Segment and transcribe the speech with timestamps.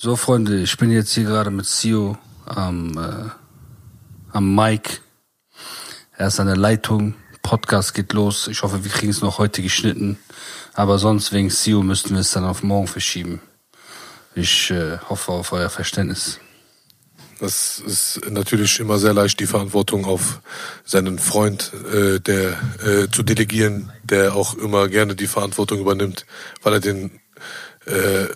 [0.00, 3.30] So, Freunde, ich bin jetzt hier gerade mit Sio am, äh,
[4.30, 5.00] am Mic.
[6.16, 7.14] Er ist an der Leitung.
[7.42, 8.46] Podcast geht los.
[8.46, 10.16] Ich hoffe, wir kriegen es noch heute geschnitten.
[10.74, 13.40] Aber sonst wegen Sio müssten wir es dann auf morgen verschieben.
[14.36, 16.38] Ich äh, hoffe auf euer Verständnis.
[17.40, 20.42] Das ist natürlich immer sehr leicht, die Verantwortung auf
[20.84, 22.56] seinen Freund äh, der,
[22.86, 26.24] äh, zu delegieren, der auch immer gerne die Verantwortung übernimmt,
[26.62, 27.20] weil er den
[27.86, 28.28] äh,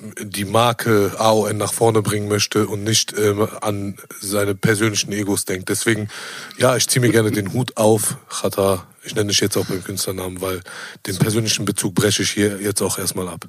[0.00, 5.68] die Marke AON nach vorne bringen möchte und nicht ähm, an seine persönlichen Egos denkt.
[5.68, 6.08] Deswegen,
[6.56, 8.86] ja, ich ziehe mir gerne den Hut auf, Chata.
[9.02, 10.60] Ich nenne dich jetzt auch beim Künstlernamen, weil
[11.06, 13.46] den persönlichen Bezug breche ich hier jetzt auch erstmal ab.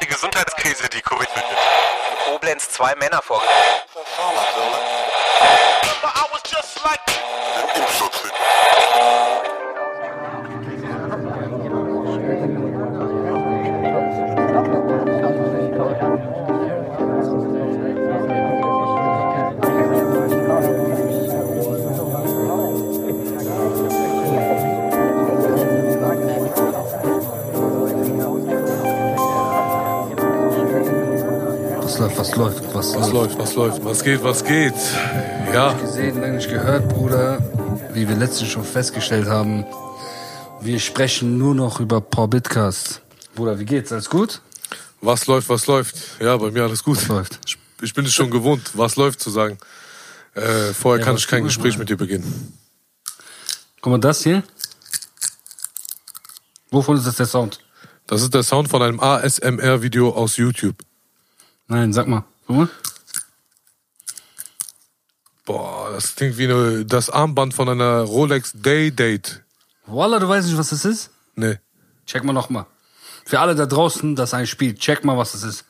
[0.00, 1.44] Die Gesundheitskrise, die Covid wird.
[1.44, 3.86] In Koblenz zwei Männer vorgeführt.
[31.98, 34.74] Was läuft, was läuft, was, Was läuft, was läuft, was geht, was geht?
[35.54, 37.38] Ja, gesehen, lange nicht gehört, Bruder.
[37.94, 39.64] Wie wir letztens schon festgestellt haben,
[40.60, 43.00] wir sprechen nur noch über Paul Bitcast.
[43.34, 43.92] Bruder, wie geht's?
[43.92, 44.42] Alles gut?
[45.00, 45.96] was läuft, was läuft?
[46.20, 46.98] Ja, bei mir alles gut.
[46.98, 47.38] Was läuft?
[47.46, 49.56] Ich, ich bin es schon gewohnt, was läuft zu sagen.
[50.34, 51.80] Äh, vorher Ja, kann was ich kein Gespräch Mann.
[51.80, 52.58] mit dir beginnen.
[53.80, 54.42] Guck mal, das hier.
[56.70, 57.60] Wovon ist das der Sound?
[58.06, 60.76] Das ist der Sound von einem ASMR-Video aus YouTube.
[61.68, 62.24] Nein, sag mal.
[62.46, 62.68] Guck mal.
[65.44, 69.44] Boah, das klingt wie eine, das Armband von einer Rolex Day Date.
[69.86, 71.10] Wallah, du weißt nicht, was das ist?
[71.36, 71.58] Nee.
[72.06, 72.66] Check mal noch mal.
[73.24, 74.74] Für alle da draußen, das ein Spiel.
[74.74, 75.64] Check mal, was das ist.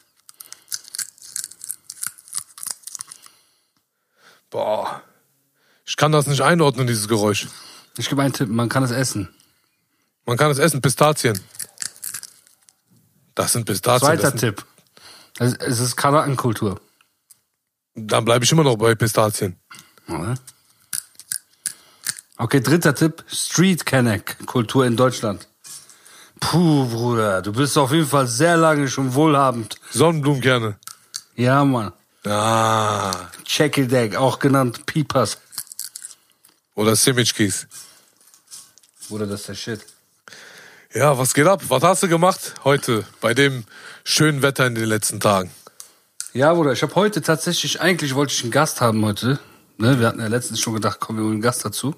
[4.50, 5.02] Boah.
[5.84, 7.48] Ich kann das nicht einordnen, dieses Geräusch.
[7.98, 9.34] Ich gebe einen Tipp, man kann es essen.
[10.24, 11.38] Man kann es essen, Pistazien.
[13.34, 14.08] Das sind Pistazien.
[14.08, 14.66] Zweiter sind, Tipp.
[15.38, 16.80] Es es ist Kanakenkultur.
[17.94, 19.58] Dann bleibe ich immer noch bei Pistazien.
[22.36, 23.24] Okay, dritter Tipp.
[23.28, 25.48] Street Connect Kultur in Deutschland.
[26.38, 29.76] Puh, Bruder, du bist auf jeden Fall sehr lange schon wohlhabend.
[29.90, 30.78] Sonnenblumenkerne.
[31.34, 31.92] Ja, Mann.
[32.26, 33.30] Ah.
[33.44, 35.38] Checkideg, auch genannt Peepers.
[36.74, 37.66] Oder Simichkis.
[39.08, 39.86] Bruder, das ist der Shit.
[40.96, 41.60] Ja, was geht ab?
[41.68, 43.64] Was hast du gemacht heute bei dem
[44.02, 45.50] schönen Wetter in den letzten Tagen?
[46.32, 49.38] Ja, Bruder, ich habe heute tatsächlich, eigentlich wollte ich einen Gast haben heute.
[49.76, 51.96] Ne, wir hatten ja letztens schon gedacht, komm, wir holen einen Gast dazu.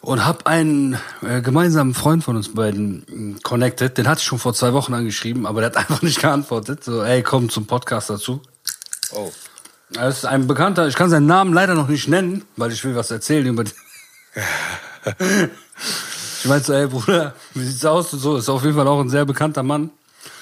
[0.00, 3.96] Und hab einen äh, gemeinsamen Freund von uns beiden mh, connected.
[3.96, 6.82] Den hatte ich schon vor zwei Wochen angeschrieben, aber der hat einfach nicht geantwortet.
[6.82, 8.42] So, ey, komm zum Podcast dazu.
[9.12, 9.30] Oh.
[9.92, 12.96] Das ist ein Bekannter, ich kann seinen Namen leider noch nicht nennen, weil ich will
[12.96, 13.70] was erzählen über die.
[16.42, 19.00] ich meinte so, ey Bruder, wie sieht's aus und so, ist auf jeden Fall auch
[19.00, 19.90] ein sehr bekannter Mann.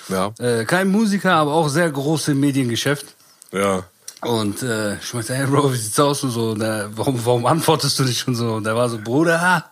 [0.09, 0.33] Ja.
[0.39, 3.07] Äh, kein Musiker, aber auch sehr groß im Mediengeschäft.
[3.53, 3.85] Ja.
[4.23, 7.45] Und äh, ich meinte, hey Bro, wie sieht's aus und so, und der, warum, warum
[7.45, 8.55] antwortest du nicht und so?
[8.55, 9.71] Und der war so, Bruder,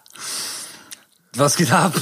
[1.35, 1.95] was geht ab?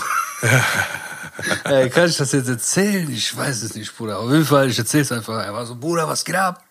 [1.64, 3.08] Ey, kann ich das jetzt erzählen?
[3.12, 4.18] Ich weiß es nicht, Bruder.
[4.18, 5.44] Auf jeden Fall, ich erzähl's einfach.
[5.44, 6.64] Er war so, Bruder, was geht ab?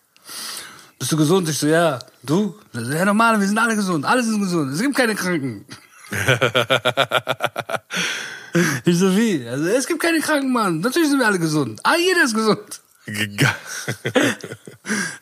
[0.98, 1.48] Bist du gesund?
[1.50, 2.00] Ich so, ja.
[2.24, 2.56] Du?
[2.74, 4.06] Er so, Ja, normal, wir sind alle gesund.
[4.06, 4.74] Alle sind gesund.
[4.74, 5.66] Es gibt keine Kranken.
[8.86, 9.48] ich so, wie?
[9.48, 10.80] Also, es gibt keine Kranken, Mann.
[10.80, 11.80] Natürlich sind wir alle gesund.
[11.84, 12.82] Ah, jeder ist gesund.
[13.08, 13.40] Ich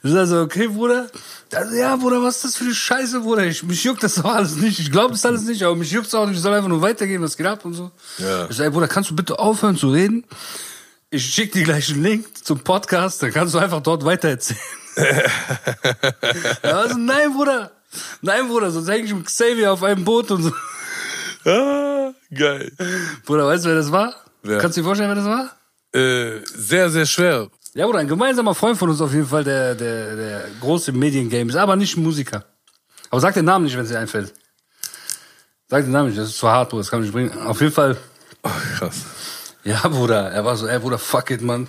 [0.04, 1.08] sag so, okay, Bruder.
[1.54, 3.46] Also, ja, Bruder, was ist das für eine Scheiße, Bruder?
[3.46, 4.80] Ich, mich juckt das doch alles nicht.
[4.80, 6.38] Ich glaube das alles nicht, aber mich juckt's auch nicht.
[6.38, 7.92] Ich soll einfach nur weitergehen, was geht ab und so.
[8.18, 8.48] Ja.
[8.50, 10.24] Ich sag, ey, Bruder, kannst du bitte aufhören zu reden?
[11.10, 14.60] Ich schick dir gleich einen Link zum Podcast, dann kannst du einfach dort weitererzählen.
[16.64, 17.72] ja, also, nein, Bruder.
[18.22, 20.52] Nein, Bruder, sonst häng ich mit Xavier auf einem Boot und so.
[21.50, 22.72] ah, geil.
[23.26, 24.16] Bruder, weißt du, wer das war?
[24.44, 24.59] Wer?
[24.59, 25.52] Kannst du dir vorstellen, wer das war?
[26.00, 27.50] Äh, sehr, sehr schwer.
[27.76, 31.50] Ja, Bruder, ein gemeinsamer Freund von uns auf jeden Fall, der, der, der große Mediengame
[31.50, 32.46] ist, aber nicht ein Musiker.
[33.09, 34.34] Aber sag den Namen nicht, wenn es dir einfällt.
[35.70, 37.46] Sag den Namen nicht, das ist zu hart, Bruder, das kann ich nicht bringen.
[37.47, 37.97] Auf jeden Fall,
[38.44, 38.96] Oh, krass.
[39.64, 41.67] ja, Bruder, er war so, ey, Bruder, fuck it, Mann.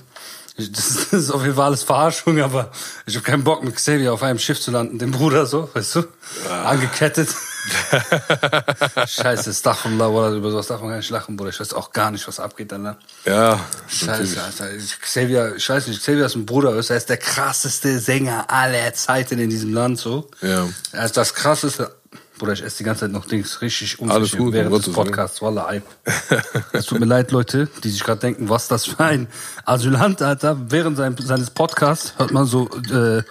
[0.56, 2.70] Das, ist auf jeden Fall alles Verarschung, aber
[3.06, 5.96] ich habe keinen Bock, mit Xavier auf einem Schiff zu landen, den Bruder so, weißt
[5.96, 6.04] du?
[6.48, 7.28] Angekettet.
[9.06, 11.50] Scheiße, Stachfullah, Bruder, über sowas darf man gar nicht lachen, Bruder.
[11.50, 12.82] Ich weiß auch gar nicht, was abgeht dann.
[12.82, 12.96] Ne?
[13.24, 13.58] Ja.
[13.88, 14.68] Scheiße, Alter.
[15.00, 19.40] Xavier, ich weiß nicht, Xavier ist ein Bruder, er ist der krasseste Sänger aller Zeiten
[19.40, 20.30] in diesem Land, so.
[20.40, 20.68] Ja.
[20.92, 21.96] Er ist das krasseste,
[22.38, 24.92] Bruder, ich esse die ganze Zeit noch Dings richtig unsicher gut, während des.
[24.92, 25.40] Podcasts.
[25.40, 25.70] Wallah.
[26.72, 29.28] Es tut mir leid, Leute, die sich gerade denken, was das für ein
[29.64, 30.70] Asylant, Alter.
[30.70, 33.22] Während sein, seines Podcasts hört man so äh,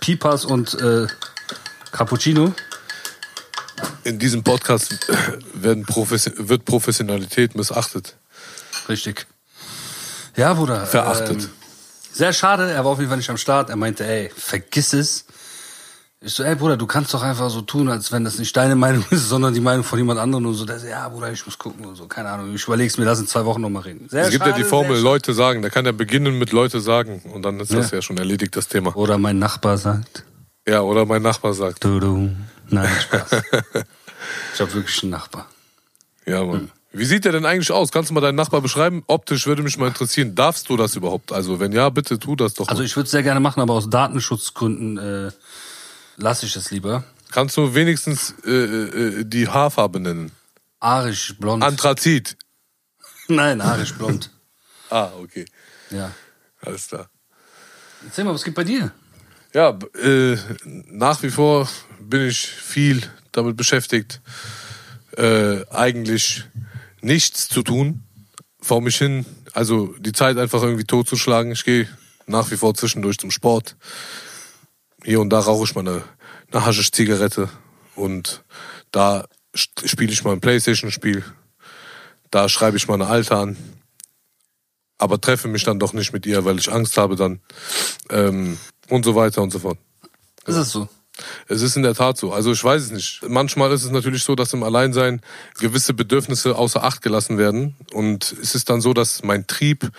[0.00, 1.06] Pipas und äh,
[1.90, 2.54] Cappuccino.
[4.04, 5.08] In diesem Podcast
[5.54, 8.16] werden Profes wird Professionalität missachtet.
[8.88, 9.26] Richtig.
[10.36, 10.86] Ja, Bruder.
[10.86, 11.42] Verachtet.
[11.42, 11.50] Ähm,
[12.12, 13.70] sehr schade, er war auf jeden Fall nicht am Start.
[13.70, 15.24] Er meinte, ey, vergiss es.
[16.24, 18.76] Ich so, ey Bruder, du kannst doch einfach so tun, als wenn das nicht deine
[18.76, 20.64] Meinung ist, sondern die Meinung von jemand anderem und so.
[20.64, 22.06] Der so, ja, Bruder, ich muss gucken und so.
[22.06, 24.08] Keine Ahnung, ich überleg's mir, lass in zwei Wochen nochmal reden.
[24.08, 25.62] Sehr Es gibt ja die Formel Leute sagen.
[25.62, 27.96] Der kann ja beginnen mit Leute sagen und dann ist das Ja.
[27.98, 28.94] ja schon erledigt, das Thema.
[28.96, 30.24] Oder mein Nachbar sagt,
[30.66, 31.82] Ja, oder mein Nachbar sagt.
[31.82, 32.30] du, du.
[32.68, 33.32] Nein, Spaß.
[34.54, 35.46] ich habe wirklich einen Nachbar.
[36.24, 36.70] Ja, Mann.
[36.92, 37.90] Wie sieht der denn eigentlich aus?
[37.90, 39.02] Kannst du mal deinen Nachbar beschreiben?
[39.06, 40.34] Optisch würde mich mal interessieren.
[40.34, 41.32] Darfst du das überhaupt?
[41.32, 42.68] Also, wenn ja, bitte tu das doch.
[42.68, 42.86] Also mal.
[42.86, 45.30] ich würde es sehr gerne machen, aber aus Datenschutzgründen äh,
[46.22, 47.04] lasse ich es lieber.
[47.30, 50.32] Kannst du wenigstens äh, äh, die Haarfarbe nennen?
[50.80, 51.62] Arisch blond.
[51.62, 52.36] Anthrazit.
[53.28, 54.30] Nein, arisch blond.
[54.90, 55.46] Ah, okay.
[55.88, 56.12] Ja.
[56.60, 57.08] Alles klar.
[58.04, 58.92] Erzähl mal, was gibt bei dir?
[59.54, 60.36] Ja, äh,
[60.66, 61.66] nach wie vor
[61.98, 63.00] bin ich viel
[63.32, 64.20] damit beschäftigt,
[65.16, 66.44] äh, eigentlich
[67.00, 68.02] nichts zu tun,
[68.60, 69.24] vor mich hin,
[69.54, 71.52] also die Zeit einfach irgendwie totzuschlagen.
[71.52, 71.88] Ich gehe
[72.26, 73.76] nach wie vor zwischendurch zum Sport.
[75.04, 76.04] Hier und da rauche ich mal eine,
[76.50, 77.48] eine Haschisch-Zigarette
[77.96, 78.44] und
[78.90, 81.24] da spiele ich mal ein Playstation-Spiel.
[82.30, 83.56] Da schreibe ich mal eine Alte an.
[84.98, 87.40] Aber treffe mich dann doch nicht mit ihr, weil ich Angst habe dann.
[88.08, 88.58] Ähm,
[88.88, 89.78] und so weiter und so fort.
[90.46, 90.88] Ist es so?
[91.46, 92.32] Es ist in der Tat so.
[92.32, 93.20] Also ich weiß es nicht.
[93.28, 95.20] Manchmal ist es natürlich so, dass im Alleinsein
[95.58, 97.76] gewisse Bedürfnisse außer Acht gelassen werden.
[97.92, 99.90] Und es ist dann so, dass mein Trieb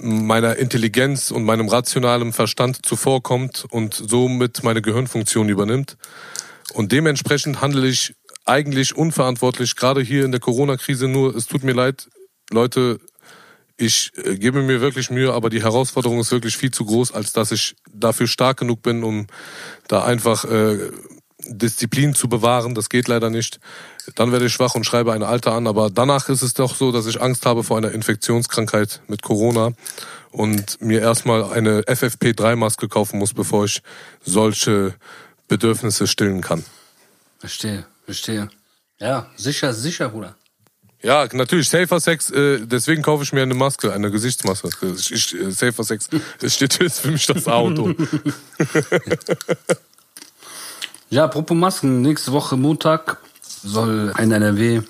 [0.00, 5.96] meiner Intelligenz und meinem rationalen Verstand zuvorkommt und somit meine Gehirnfunktion übernimmt.
[6.72, 8.14] Und dementsprechend handle ich
[8.46, 11.34] eigentlich unverantwortlich, gerade hier in der Corona-Krise nur.
[11.34, 12.08] Es tut mir leid,
[12.50, 13.00] Leute,
[13.76, 17.32] ich äh, gebe mir wirklich Mühe, aber die Herausforderung ist wirklich viel zu groß, als
[17.32, 19.26] dass ich dafür stark genug bin, um
[19.88, 20.90] da einfach äh,
[21.46, 22.74] Disziplin zu bewahren.
[22.74, 23.60] Das geht leider nicht.
[24.14, 25.66] Dann werde ich schwach und schreibe eine Alte an.
[25.66, 29.72] Aber danach ist es doch so, dass ich Angst habe vor einer Infektionskrankheit mit Corona
[30.30, 33.82] und mir erstmal eine FFP3-Maske kaufen muss, bevor ich
[34.24, 34.94] solche
[35.48, 36.64] Bedürfnisse stillen kann.
[37.38, 38.48] Verstehe, verstehe.
[38.98, 40.36] Ja, sicher, sicher, Bruder.
[41.04, 44.70] Ja, natürlich, Safer Sex, äh, deswegen kaufe ich mir eine Maske, eine Gesichtsmaske.
[44.96, 46.08] Ich, ich, äh, Safer Sex,
[46.40, 47.94] es steht jetzt für mich das Auto.
[51.10, 53.18] Ja, apropos Masken, nächste Woche Montag
[53.62, 54.80] soll ein NRW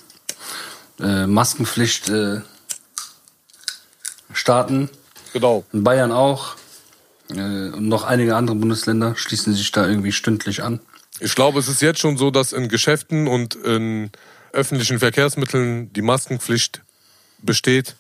[0.99, 2.40] äh, Maskenpflicht äh,
[4.32, 4.88] starten.
[5.34, 5.64] genau.
[5.75, 6.56] In Bayern auch.
[7.28, 10.81] Äh, und noch einige andere Bundesländer schließen sich da irgendwie stündlich an.
[11.20, 14.11] Ich glaube, es ist jetzt schon so, dass in Geschäften und in
[14.54, 16.82] öffentlichen Verkehrsmitteln die Maskenpflicht
[17.42, 17.96] besteht.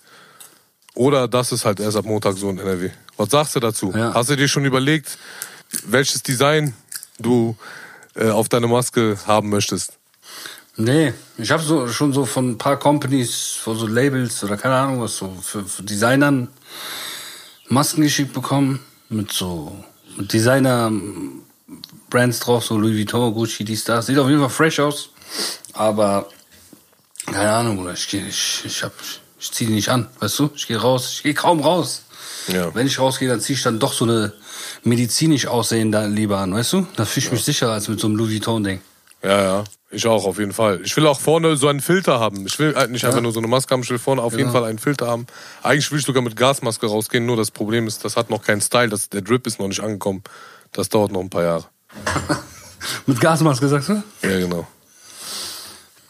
[0.94, 2.90] Oder das ist halt erst ab Montag so in NRW.
[3.16, 3.92] Was sagst du dazu?
[3.94, 4.14] Ja.
[4.14, 5.18] Hast du dir schon überlegt,
[5.86, 6.74] welches Design
[7.18, 7.56] du
[8.14, 9.98] äh, auf deine Maske haben möchtest?
[10.76, 14.74] Nee, ich habe so, schon so von ein paar Companies, von so Labels oder keine
[14.74, 16.48] Ahnung was, so für, für Designern
[17.68, 18.80] Masken geschickt bekommen.
[19.08, 19.84] Mit so
[20.16, 24.06] mit Designer-Brands drauf, so Louis Vuitton, Gucci, dies, das.
[24.06, 25.10] Sieht auf jeden Fall fresh aus.
[25.72, 26.28] Aber
[27.26, 28.92] keine Ahnung, oder ich, ich, ich, hab,
[29.38, 30.50] ich zieh die nicht an, weißt du?
[30.54, 32.02] Ich gehe raus, ich gehe kaum raus.
[32.48, 32.74] Ja.
[32.74, 34.32] Wenn ich rausgehe, dann ziehe ich dann doch so eine
[34.82, 36.86] medizinisch aussehende lieber an, weißt du?
[36.96, 38.80] Da fühle ich mich sicherer als mit so einem Louis Vuitton-Ding.
[39.22, 39.64] Ja, ja.
[39.90, 40.80] Ich auch, auf jeden Fall.
[40.84, 42.46] Ich will auch vorne so einen Filter haben.
[42.46, 44.48] Ich will halt nicht einfach nur so eine Maske haben, ich will vorne auf jeden
[44.48, 44.58] Genau.
[44.60, 45.26] Fall einen Filter haben.
[45.62, 48.60] Eigentlich will ich sogar mit Gasmaske rausgehen, nur das Problem ist, das hat noch keinen
[48.60, 50.22] Style, das, der Drip ist noch nicht angekommen.
[50.72, 51.64] Das dauert noch ein paar Jahre.
[53.06, 54.02] Mit Gasmaske, sagst du?
[54.22, 54.66] Ja, genau.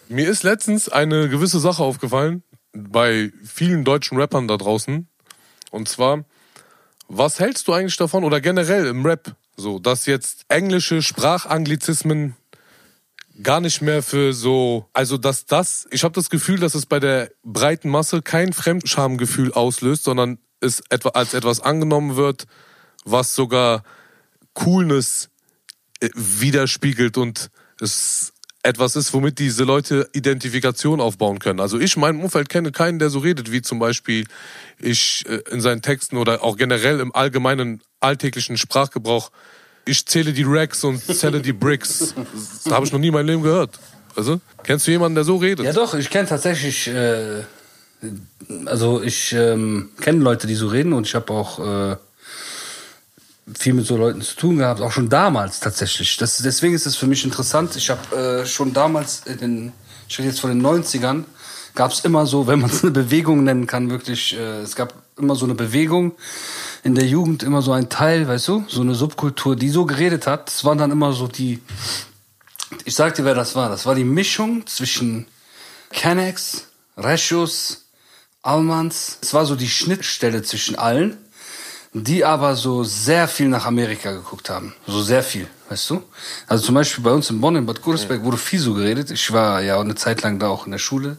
[0.08, 2.42] Mir ist letztens eine gewisse Sache aufgefallen
[2.72, 5.08] bei vielen deutschen Rappern da draußen.
[5.70, 6.24] Und zwar,
[7.08, 12.36] was hältst du eigentlich davon oder generell im Rap, so, dass jetzt englische Sprachanglizismen
[13.42, 17.00] gar nicht mehr für so, also dass das, ich habe das Gefühl, dass es bei
[17.00, 22.46] der breiten Masse kein Fremdschamgefühl auslöst, sondern es etwa als etwas angenommen wird,
[23.04, 23.84] was sogar
[24.52, 25.30] Coolness
[26.00, 28.33] äh, widerspiegelt und es
[28.64, 31.60] etwas ist, womit diese Leute Identifikation aufbauen können.
[31.60, 34.26] Also ich in meinem Umfeld kenne keinen, der so redet, wie zum Beispiel
[34.78, 39.30] ich äh, in seinen Texten oder auch generell im allgemeinen alltäglichen Sprachgebrauch.
[39.86, 42.14] Ich zähle die Racks und zähle die Bricks.
[42.64, 43.78] Das habe ich noch nie in meinem Leben gehört.
[44.16, 45.66] Also, kennst du jemanden, der so redet?
[45.66, 47.42] Ja, doch, ich kenne tatsächlich, äh,
[48.64, 51.96] also ich ähm, kenne Leute, die so reden und ich habe auch äh,
[53.52, 56.16] viel mit so Leuten zu tun gehabt, auch schon damals tatsächlich.
[56.16, 57.76] Das, deswegen ist es für mich interessant.
[57.76, 59.72] Ich habe äh, schon damals in den,
[60.08, 61.24] ich rede jetzt von den 90ern,
[61.74, 64.94] gab es immer so, wenn man es eine Bewegung nennen kann, wirklich, äh, es gab
[65.18, 66.12] immer so eine Bewegung
[66.82, 70.26] in der Jugend, immer so ein Teil, weißt du, so eine Subkultur, die so geredet
[70.26, 70.48] hat.
[70.48, 71.60] Das waren dann immer so die,
[72.84, 73.68] ich sag dir, wer das war.
[73.68, 75.26] Das war die Mischung zwischen
[75.90, 77.86] Kennex, Reschus,
[78.42, 79.18] Almans.
[79.22, 81.16] Es war so die Schnittstelle zwischen allen,
[81.94, 84.74] die aber so sehr viel nach Amerika geguckt haben.
[84.86, 86.02] So sehr viel, weißt du?
[86.48, 89.12] Also zum Beispiel bei uns in Bonn, in Bad Godesberg, wurde viel so geredet.
[89.12, 91.18] Ich war ja auch eine Zeit lang da auch in der Schule.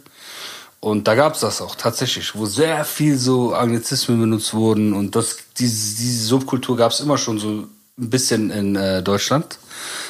[0.81, 4.93] Und da gab's das auch tatsächlich, wo sehr viel so Anglizismen benutzt wurden.
[4.93, 7.69] Und das, diese, diese Subkultur gab's immer schon so ein
[8.09, 9.57] bisschen in äh, Deutschland.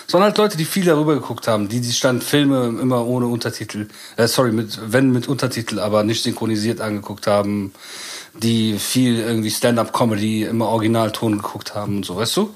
[0.08, 3.28] Es waren halt Leute, die viel darüber geguckt haben, die, die standen Filme immer ohne
[3.28, 7.72] Untertitel, äh, sorry, mit, wenn mit Untertitel, aber nicht synchronisiert angeguckt haben,
[8.42, 12.54] die viel irgendwie Stand-up-Comedy immer Originalton geguckt haben und so, weißt du?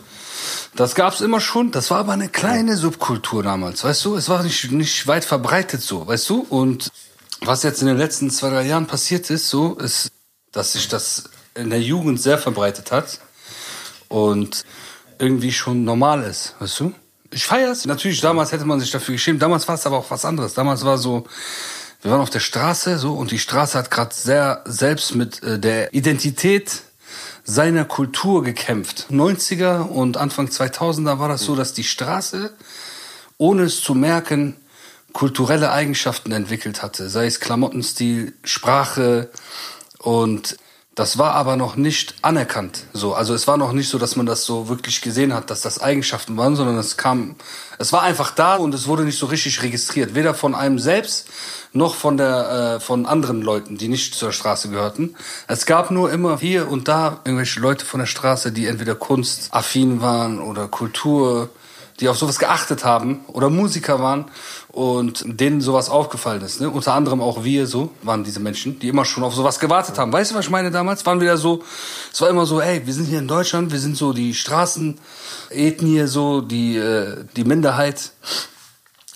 [0.75, 4.15] Das gab's immer schon, das war aber eine kleine Subkultur damals, weißt du?
[4.15, 6.45] Es war nicht, nicht weit verbreitet so, weißt du?
[6.49, 6.91] Und
[7.41, 10.11] was jetzt in den letzten zwei, drei Jahren passiert ist, so, ist,
[10.51, 13.19] dass sich das in der Jugend sehr verbreitet hat
[14.07, 14.63] und
[15.17, 16.93] irgendwie schon normal ist, weißt du?
[17.31, 17.85] Ich feiere es.
[17.85, 19.41] Natürlich, damals hätte man sich dafür geschämt.
[19.41, 20.55] Damals war es aber auch was anderes.
[20.55, 21.27] Damals war so,
[22.01, 25.59] wir waren auf der Straße so und die Straße hat gerade sehr selbst mit äh,
[25.59, 26.83] der Identität
[27.43, 29.07] seiner Kultur gekämpft.
[29.09, 32.53] 90er und Anfang 2000er war das so, dass die Straße,
[33.37, 34.55] ohne es zu merken,
[35.13, 37.09] kulturelle Eigenschaften entwickelt hatte.
[37.09, 39.31] Sei es Klamottenstil, Sprache
[39.97, 40.57] und
[40.99, 42.83] das war aber noch nicht anerkannt.
[42.91, 45.61] So, also es war noch nicht so, dass man das so wirklich gesehen hat, dass
[45.61, 47.35] das Eigenschaften waren, sondern es kam,
[47.77, 51.29] es war einfach da und es wurde nicht so richtig registriert, weder von einem selbst
[51.71, 55.15] noch von der äh, von anderen Leuten, die nicht zur Straße gehörten.
[55.47, 60.01] Es gab nur immer hier und da irgendwelche Leute von der Straße, die entweder kunstaffin
[60.01, 61.49] waren oder Kultur
[61.99, 64.25] die auf sowas geachtet haben oder Musiker waren
[64.69, 66.61] und denen sowas aufgefallen ist.
[66.61, 66.69] Ne?
[66.69, 70.13] Unter anderem auch wir so waren diese Menschen, die immer schon auf sowas gewartet haben.
[70.13, 71.05] Weißt du, was ich meine damals?
[71.05, 71.63] Waren wieder so,
[72.11, 76.07] es war immer so, ey, wir sind hier in Deutschland, wir sind so die Straßenethnie,
[76.07, 78.11] so die, äh, die Minderheit.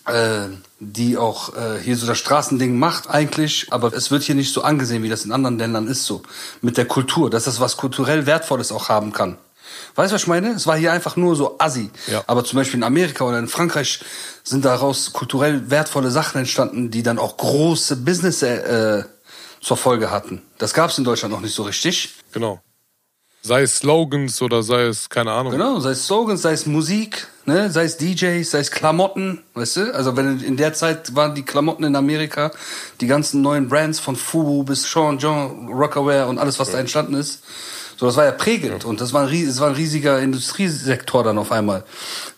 [0.06, 0.50] Äh,
[0.82, 4.62] die auch äh, hier so das Straßending macht eigentlich, aber es wird hier nicht so
[4.62, 6.24] angesehen, wie das in anderen Ländern ist so.
[6.62, 9.38] Mit der Kultur, dass das was kulturell Wertvolles auch haben kann.
[9.96, 10.52] Weißt du, was ich meine?
[10.52, 11.90] Es war hier einfach nur so assi.
[12.08, 12.24] Ja.
[12.28, 14.00] Aber zum Beispiel in Amerika oder in Frankreich
[14.44, 19.04] sind daraus kulturell wertvolle Sachen entstanden, die dann auch große Business äh,
[19.62, 20.42] zur Folge hatten.
[20.58, 22.16] Das gab es in Deutschland noch nicht so richtig.
[22.32, 22.62] Genau.
[23.46, 25.52] Sei es Slogans oder sei es, keine Ahnung.
[25.52, 29.76] Genau, sei es Slogans, sei es Musik, ne, sei es DJs, sei es Klamotten, weißt
[29.76, 29.94] du?
[29.94, 32.52] Also wenn in der Zeit waren die Klamotten in Amerika,
[33.02, 37.16] die ganzen neuen Brands von Fubu bis Sean John, Rockaware und alles, was da entstanden
[37.16, 37.44] ist.
[38.04, 41.38] So, das war ja prägend und das war, ein, das war ein riesiger Industriesektor dann
[41.38, 41.86] auf einmal,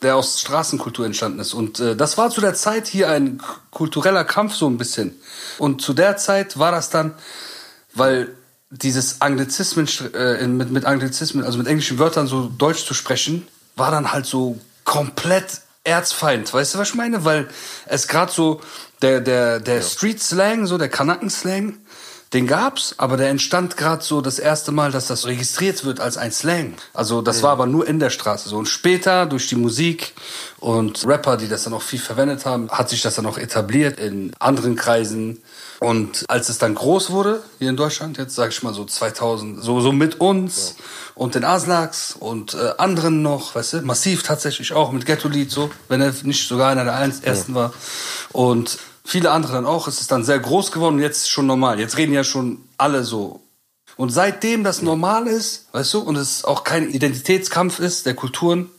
[0.04, 1.56] der aus Straßenkultur entstanden ist.
[1.56, 3.42] Und äh, das war zu der Zeit hier ein
[3.72, 5.20] kultureller Kampf so ein bisschen.
[5.58, 7.16] Und zu der Zeit war das dann,
[7.96, 8.36] weil
[8.70, 13.90] dieses Anglizismen, äh, mit, mit Anglizismen, also mit englischen Wörtern so Deutsch zu sprechen, war
[13.90, 16.54] dann halt so komplett Erzfeind.
[16.54, 17.26] Weißt du, was ich meine?
[17.26, 17.48] Weil
[17.88, 18.62] es gerade so
[19.02, 21.80] der, der, der Street-Slang, so der Kanaken-Slang,
[22.34, 26.18] den gab's, aber der entstand gerade so das erste Mal, dass das registriert wird als
[26.18, 26.74] ein Slang.
[26.94, 28.58] Also das war aber nur in der Straße so.
[28.58, 30.14] Und später durch die Musik
[30.60, 34.00] und Rapper, die das dann auch viel verwendet haben, hat sich das dann auch etabliert
[34.00, 35.42] in anderen Kreisen.
[35.80, 39.64] Und als es dann groß wurde, hier in Deutschland, jetzt sage ich mal so 2000,
[39.64, 40.76] so, so mit uns
[41.14, 45.70] und den Aslaks und äh, anderen noch, weißt du, massiv tatsächlich auch mit Ghetto-Lied so,
[45.88, 47.74] wenn er nicht sogar einer der ersten war.
[48.32, 49.88] Und viele andere dann auch.
[49.88, 51.80] Es ist dann sehr groß geworden und jetzt ist schon normal.
[51.80, 53.42] Jetzt reden ja schon alle so.
[53.96, 58.70] Und seitdem das normal ist, weißt du, und es auch kein Identitätskampf ist der Kulturen,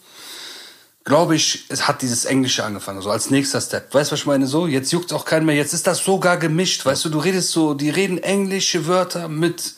[1.05, 3.95] glaube ich, es hat dieses Englische angefangen, so als nächster Step.
[3.95, 4.47] Weißt du, was ich meine?
[4.47, 5.55] So, jetzt juckt auch keinen mehr.
[5.55, 9.75] Jetzt ist das sogar gemischt, weißt du, du redest so, die reden englische Wörter mit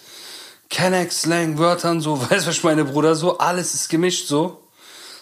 [0.70, 3.14] Kennex-Slang-Wörtern, so, weißt du, was ich meine, Bruder?
[3.14, 4.62] So, alles ist gemischt, so.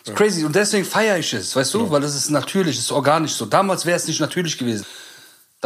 [0.05, 0.45] Ist crazy.
[0.45, 3.45] Und deswegen feiere ich es, weißt du, weil es ist natürlich, es ist organisch so.
[3.45, 4.87] Damals wäre es nicht natürlich gewesen.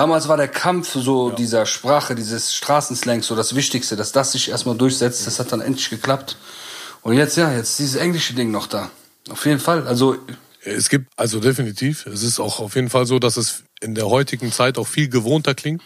[0.00, 4.49] Damals war der Kampf so dieser Sprache, dieses Straßenslangs so das Wichtigste, dass das sich
[4.49, 5.26] erstmal durchsetzt.
[5.26, 6.38] Das hat dann endlich geklappt.
[7.02, 8.90] Und jetzt, ja, jetzt dieses englische Ding noch da.
[9.28, 9.87] Auf jeden Fall.
[9.87, 10.16] Also,
[10.62, 14.09] Es gibt, also definitiv, es ist auch auf jeden Fall so, dass es in der
[14.09, 15.83] heutigen Zeit auch viel gewohnter klingt,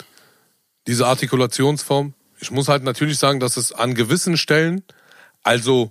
[0.86, 2.14] diese Artikulationsform.
[2.38, 4.84] Ich muss halt natürlich sagen, dass es an gewissen Stellen,
[5.42, 5.90] also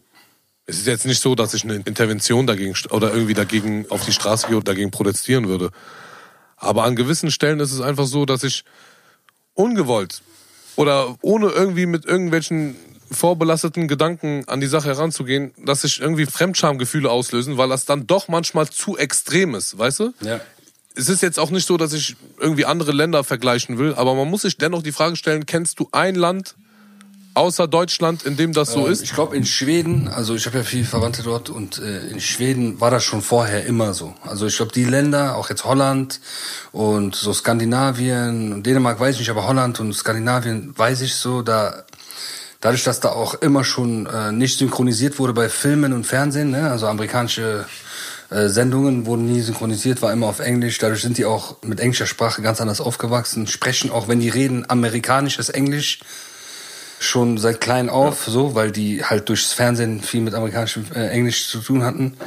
[0.66, 4.14] es ist jetzt nicht so, dass ich eine Intervention dagegen oder irgendwie dagegen auf die
[4.14, 5.72] Straße gehe und dagegen protestieren würde.
[6.64, 8.64] Aber an gewissen Stellen ist es einfach so, dass ich
[9.54, 10.22] ungewollt
[10.76, 12.76] oder ohne irgendwie mit irgendwelchen
[13.12, 18.28] vorbelasteten Gedanken an die Sache heranzugehen, dass sich irgendwie Fremdschamgefühle auslösen, weil das dann doch
[18.28, 20.14] manchmal zu extrem ist, weißt du?
[20.22, 20.40] Ja.
[20.96, 24.30] Es ist jetzt auch nicht so, dass ich irgendwie andere Länder vergleichen will, aber man
[24.30, 26.56] muss sich dennoch die Frage stellen, kennst du ein Land
[27.34, 29.04] außer Deutschland, in dem das so Ähm, ist?
[29.04, 32.80] Ich glaube in Schweden, also ich habe ja viele Verwandte dort und äh, in Schweden
[32.80, 34.14] war das schon vorher immer so.
[34.24, 36.20] Also ich glaube die Länder, auch jetzt Holland
[36.72, 41.42] und so Skandinavien und Dänemark weiß ich nicht, aber Holland und Skandinavien weiß ich so,
[41.42, 41.84] da
[42.62, 46.72] dadurch, dass da auch immer schon äh, nicht synchronisiert wurde bei Filmen und Fernsehen, ne?
[46.72, 47.66] also amerikanische
[48.30, 50.78] äh, Sendungen wurden nie synchronisiert, war immer auf Englisch.
[50.78, 54.70] Dadurch sind die auch mit englischer Sprache ganz anders aufgewachsen, sprechen auch, wenn die reden,
[54.70, 56.00] amerikanisches Englisch
[57.04, 61.50] schon seit klein auf, so, weil die halt durchs Fernsehen viel mit amerikanischem äh, Englisch
[61.50, 62.18] zu tun hatten.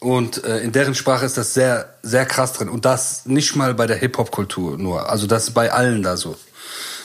[0.00, 2.68] Und äh, in deren Sprache ist das sehr, sehr krass drin.
[2.68, 5.08] Und das nicht mal bei der Hip-Hop-Kultur nur.
[5.08, 6.36] Also das ist bei allen da so.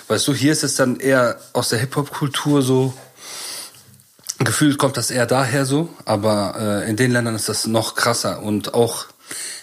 [0.10, 2.94] Weißt du, hier ist es dann eher aus der Hip-Hop-Kultur so.
[4.40, 8.42] Gefühlt kommt das eher daher so, aber äh, in den Ländern ist das noch krasser.
[8.42, 9.06] Und auch,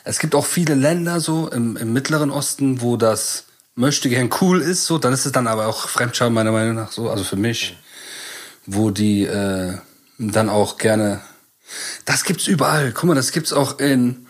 [0.05, 3.46] es gibt auch viele Länder so im, im Mittleren Osten, wo das
[3.77, 6.91] möchte gern cool ist, so, dann ist es dann aber auch Fremdscham meiner Meinung nach
[6.91, 7.79] so, also für mich,
[8.67, 9.75] wo die äh,
[10.19, 11.21] dann auch gerne,
[12.05, 12.93] das gibt's überall.
[12.93, 14.27] Guck mal, das gibt's auch in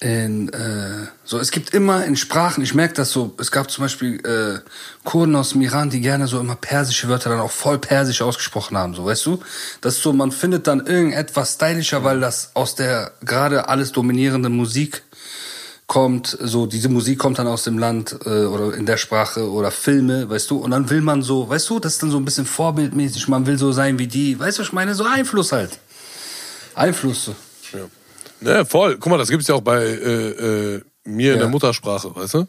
[0.00, 3.82] in äh, so es gibt immer in Sprachen ich merke das so es gab zum
[3.82, 4.60] Beispiel äh,
[5.02, 8.78] Kurden aus dem Iran die gerne so immer persische Wörter dann auch voll persisch ausgesprochen
[8.78, 9.40] haben so weißt du
[9.80, 14.50] das ist so man findet dann irgendetwas stylischer weil das aus der gerade alles dominierende
[14.50, 15.02] Musik
[15.88, 19.70] kommt so diese Musik kommt dann aus dem Land äh, oder in der Sprache oder
[19.72, 22.24] Filme weißt du und dann will man so weißt du das ist dann so ein
[22.26, 25.78] bisschen vorbildmäßig man will so sein wie die weißt du ich meine so Einfluss halt
[26.74, 27.34] Einfluss so.
[27.72, 27.86] Ja.
[28.40, 28.98] Ja, voll.
[29.00, 31.42] Guck mal, das gibt's ja auch bei äh, äh, mir in Ja.
[31.44, 32.46] der Muttersprache, weißt du?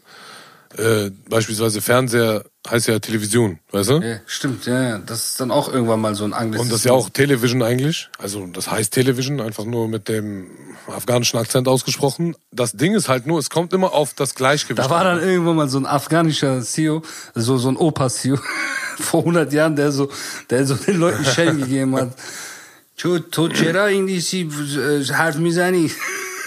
[0.76, 4.00] äh, beispielsweise Fernseher heißt ja Television, weißt du?
[4.00, 6.60] Ja, stimmt, ja, das ist dann auch irgendwann mal so ein Anglisch.
[6.60, 10.48] Und das ist ja auch Television eigentlich, also das heißt Television, einfach nur mit dem
[10.86, 12.36] afghanischen Akzent ausgesprochen.
[12.52, 14.78] Das Ding ist halt nur, es kommt immer auf das Gleichgewicht.
[14.78, 17.02] Da war dann irgendwann mal so ein afghanischer CEO,
[17.34, 18.38] so, so ein Opa-CEO
[19.00, 20.10] vor 100 Jahren, der so,
[20.50, 22.12] der so den Leuten Schellen gegeben hat.
[23.30, 25.90] Totschera, irgendwie, sie, äh, half mir sein.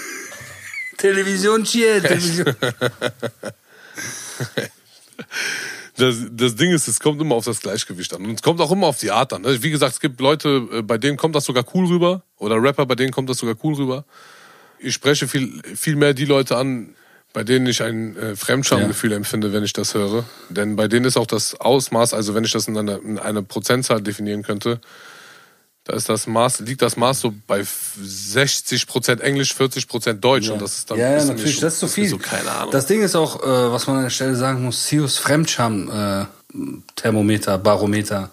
[0.96, 2.54] Television, Television.
[5.96, 8.24] das, das Ding ist, es kommt immer auf das Gleichgewicht an.
[8.24, 9.42] Und es kommt auch immer auf die Art an.
[9.42, 9.62] ne?
[9.62, 12.22] Wie gesagt, es gibt Leute, äh, bei denen kommt das sogar cool rüber.
[12.38, 14.04] Oder Rapper, bei denen kommt das sogar cool rüber.
[14.78, 16.94] Ich spreche viel, viel mehr die Leute an,
[17.32, 20.24] bei denen ich ein äh, Fremdschamgefühl empfinde, wenn ich das höre.
[20.50, 23.42] Denn bei denen ist auch das Ausmaß, also wenn ich das in einer in eine
[23.42, 24.80] Prozentzahl definieren könnte,
[25.84, 30.48] da ist das Maß, liegt das Maß so bei 60% Englisch, 40% Deutsch.
[30.48, 32.08] Und das ist dann ja, ja, natürlich, mir das ist so schon- viel.
[32.08, 32.70] So, keine Ahnung.
[32.72, 36.24] Das Ding ist auch, äh, was man an der Stelle sagen muss, Sios Fremdscham, äh,
[36.94, 38.30] Thermometer, Barometer,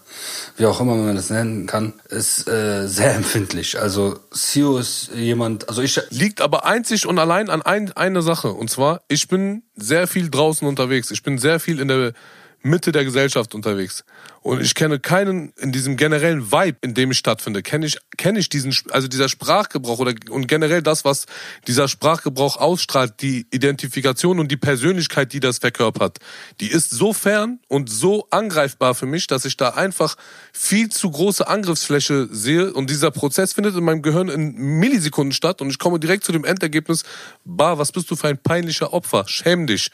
[0.56, 3.80] wie auch immer man das nennen kann, ist äh, sehr empfindlich.
[3.80, 8.52] Also Sio ist jemand, also ich liegt aber einzig und allein an ein, eine Sache.
[8.54, 11.10] Und zwar, ich bin sehr viel draußen unterwegs.
[11.10, 12.14] Ich bin sehr viel in der
[12.64, 14.04] Mitte der Gesellschaft unterwegs.
[14.42, 18.40] Und ich kenne keinen in diesem generellen Vibe, in dem ich stattfinde, kenne ich, kenne
[18.40, 21.26] ich diesen, also dieser Sprachgebrauch oder, und generell das, was
[21.68, 26.18] dieser Sprachgebrauch ausstrahlt, die Identifikation und die Persönlichkeit, die das verkörpert,
[26.60, 30.16] die ist so fern und so angreifbar für mich, dass ich da einfach
[30.52, 32.74] viel zu große Angriffsfläche sehe.
[32.74, 35.62] Und dieser Prozess findet in meinem Gehirn in Millisekunden statt.
[35.62, 37.04] Und ich komme direkt zu dem Endergebnis,
[37.46, 39.92] bah, was bist du für ein peinlicher Opfer, schäm dich,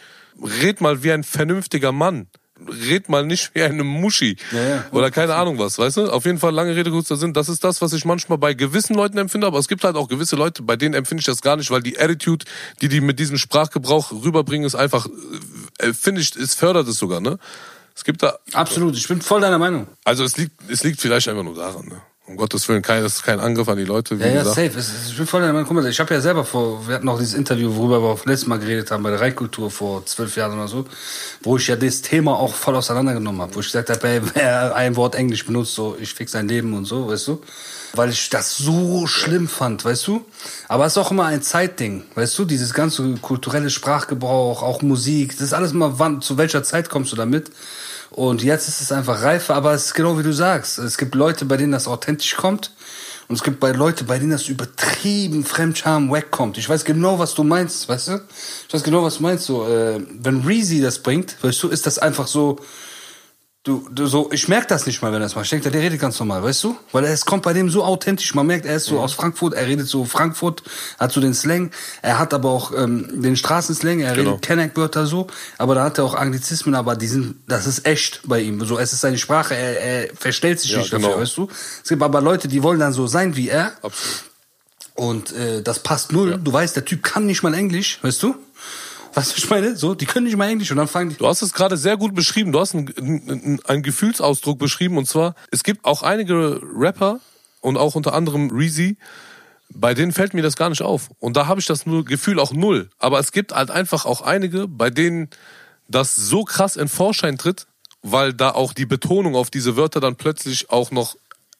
[0.62, 2.28] red mal wie ein vernünftiger Mann.
[2.68, 4.38] Red mal nicht wie eine Muschi.
[4.52, 4.86] Ja, ja.
[4.92, 6.12] Oder keine Ahnung was, weißt du?
[6.12, 7.34] Auf jeden Fall lange Rede, kurzer Sinn.
[7.34, 10.08] Das ist das, was ich manchmal bei gewissen Leuten empfinde, aber es gibt halt auch
[10.08, 12.46] gewisse Leute, bei denen empfinde ich das gar nicht, weil die Attitude,
[12.82, 15.08] die die mit diesem Sprachgebrauch rüberbringen, ist einfach,
[15.80, 17.38] äh, finde ich, es fördert es sogar, ne?
[17.96, 19.88] Es gibt da, absolut, ich bin voll deiner Meinung.
[20.04, 22.02] also es liegt, es liegt vielleicht einfach nur daran, ne?
[22.28, 24.56] Um Gottes Willen, kein, das ist kein Angriff an die Leute, wie Ja, ja, gesagt.
[24.58, 24.78] safe.
[24.78, 25.66] Es, ich bin voll deiner Meinung.
[25.66, 28.26] Guck mal, ich habe ja selber vor, wir hatten auch dieses Interview, worüber wir auch
[28.26, 30.84] letztes Mal geredet haben, bei der Reinkultur vor zwölf Jahren oder so,
[31.42, 34.76] wo ich ja das Thema auch voll auseinandergenommen habe, wo ich gesagt habe, ey, wer
[34.76, 37.42] ein Wort Englisch benutzt, so, ich fix sein Leben und so, weißt du?
[37.94, 40.26] Weil ich das so schlimm fand, weißt du?
[40.68, 42.44] Aber es ist auch immer ein Zeitding, weißt du?
[42.44, 47.14] Dieses ganze kulturelle Sprachgebrauch, auch Musik, das ist alles immer, wann, zu welcher Zeit kommst
[47.14, 47.52] du damit?
[48.12, 50.78] Und jetzt ist es einfach reifer, aber es ist genau wie du sagst.
[50.80, 52.72] Es gibt Leute, bei denen das authentisch kommt.
[53.28, 56.58] Und es gibt bei Leute, bei denen das übertrieben Fremdscham wegkommt.
[56.58, 58.22] Ich weiß genau, was du meinst, weißt du?
[58.68, 59.46] Ich weiß genau, was du meinst.
[59.46, 62.60] So, äh, wenn Reezy das bringt, weißt du, ist das einfach so,
[63.68, 65.44] Du, du so, ich merke das nicht mal, wenn er das macht.
[65.44, 66.78] Ich denke, der redet ganz normal, weißt du?
[66.94, 68.34] Weil es kommt bei dem so authentisch.
[68.34, 70.64] Man merkt, er ist so aus Frankfurt, er redet so Frankfurt,
[70.98, 71.72] hat so den Slang.
[72.02, 74.30] Er hat aber auch ähm, den Straßenslang, er Genau.
[74.32, 75.28] redet Kenneck-Wörter so.
[75.58, 78.64] Aber da hat er auch Anglizismen, aber die sind, das ist echt bei ihm.
[78.64, 81.08] So, es ist seine Sprache, er, er verstellt sich Ja, nicht genau.
[81.10, 81.50] dafür, weißt du?
[81.84, 83.74] Es gibt aber Leute, die wollen dann so sein wie er.
[83.82, 84.24] Absolut.
[84.96, 86.40] Und äh, das passt null.
[86.44, 88.34] Du weißt, der Typ kann nicht mal Englisch, weißt du?
[89.18, 89.76] Weißt du, ich meine?
[89.76, 91.16] So, die können nicht mal Englisch und dann fangen die.
[91.16, 92.52] Du hast es gerade sehr gut beschrieben.
[92.52, 94.96] Du hast einen, einen, Gefühlsausdruck beschrieben.
[94.96, 97.20] Und zwar, es gibt auch einige Rapper
[97.60, 98.98] und auch unter anderem Reezy,
[99.74, 101.10] bei denen fällt mir das gar nicht auf.
[101.18, 102.92] Und da habe ich das Gefühl auch null.
[103.00, 105.32] Aber es gibt halt einfach auch einige, bei denen
[105.88, 107.66] das so krass in Vorschein tritt,
[108.04, 111.16] weil da auch die Betonung auf diese Wörter dann plötzlich auch noch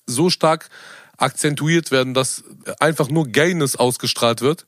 [0.06, 0.70] so stark
[1.18, 2.44] akzentuiert werden, dass
[2.80, 4.68] einfach nur Gayness ausgestrahlt wird.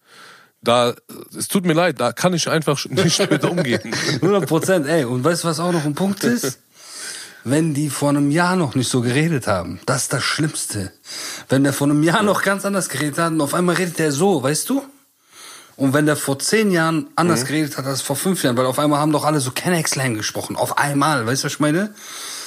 [0.61, 0.93] Da,
[1.37, 3.93] es tut mir leid, da kann ich einfach nicht mit umgehen.
[4.15, 5.05] 100 Prozent, ey.
[5.05, 6.59] Und weißt du, was auch noch ein Punkt ist?
[7.45, 9.79] Wenn die vor einem Jahr noch nicht so geredet haben.
[9.85, 10.91] Das ist das Schlimmste.
[11.47, 14.11] Wenn der vor einem Jahr noch ganz anders geredet hat und auf einmal redet der
[14.11, 14.83] so, weißt du?
[15.77, 18.77] Und wenn der vor zehn Jahren anders geredet hat als vor fünf Jahren, weil auf
[18.79, 20.57] einmal haben doch alle so Kenneck-Slang gesprochen.
[20.57, 21.93] Auf einmal, weißt du, was ich meine?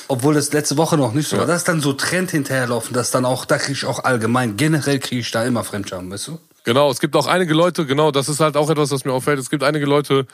[0.08, 1.46] Obwohl das letzte Woche noch nicht so war.
[1.46, 4.98] Das ist dann so Trend hinterherlaufen, dass dann auch, da kriege ich auch allgemein, generell
[4.98, 6.38] kriege ich da immer Fremdscham, weißt du?
[6.64, 9.38] Genau, es gibt auch einige Leute, genau, das ist halt auch etwas, was mir auffällt.
[9.40, 10.26] Es gibt einige Leute,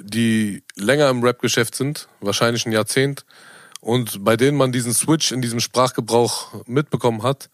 [0.00, 3.26] die länger im Rap-Geschäft sind, wahrscheinlich ein Jahrzehnt,
[3.80, 7.50] und bei denen man diesen Switch in diesem Sprachgebrauch mitbekommen hat.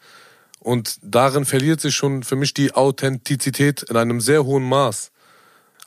[0.61, 5.11] Und darin verliert sich schon für mich die Authentizität in einem sehr hohen Maß.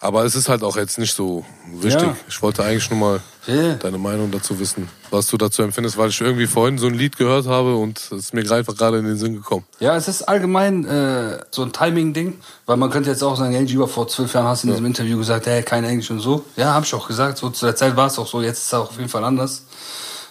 [0.04, 1.46] Aber es ist halt auch jetzt nicht so
[1.80, 2.02] wichtig.
[2.02, 2.16] Ja.
[2.28, 3.76] Ich wollte eigentlich nur mal Ja.
[3.76, 7.16] deine Meinung dazu wissen, was du dazu empfindest, weil ich irgendwie vorhin so ein Lied
[7.18, 9.64] gehört habe und es ist mir einfach gerade in den Sinn gekommen.
[9.80, 13.64] Ja, es ist allgemein äh, so ein Timing-Ding, weil man könnte jetzt auch sagen, hey,
[13.64, 16.44] Juba, vor zwölf Jahren hast du in diesem Interview gesagt, hey, kein Englisch und so.
[16.58, 18.66] Ja, habe ich auch gesagt, so zu der Zeit war es auch so, jetzt ist
[18.68, 19.64] es auch auf jeden Fall anders.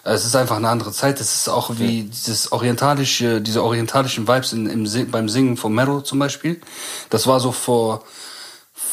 [0.05, 1.19] Äh, Es ist einfach eine andere Zeit.
[1.19, 6.03] Es ist auch wie dieses orientalische, diese orientalischen Vibes in, im, beim Singen von Mero
[6.03, 6.61] zum Beispiel.
[7.09, 8.03] Das war so vor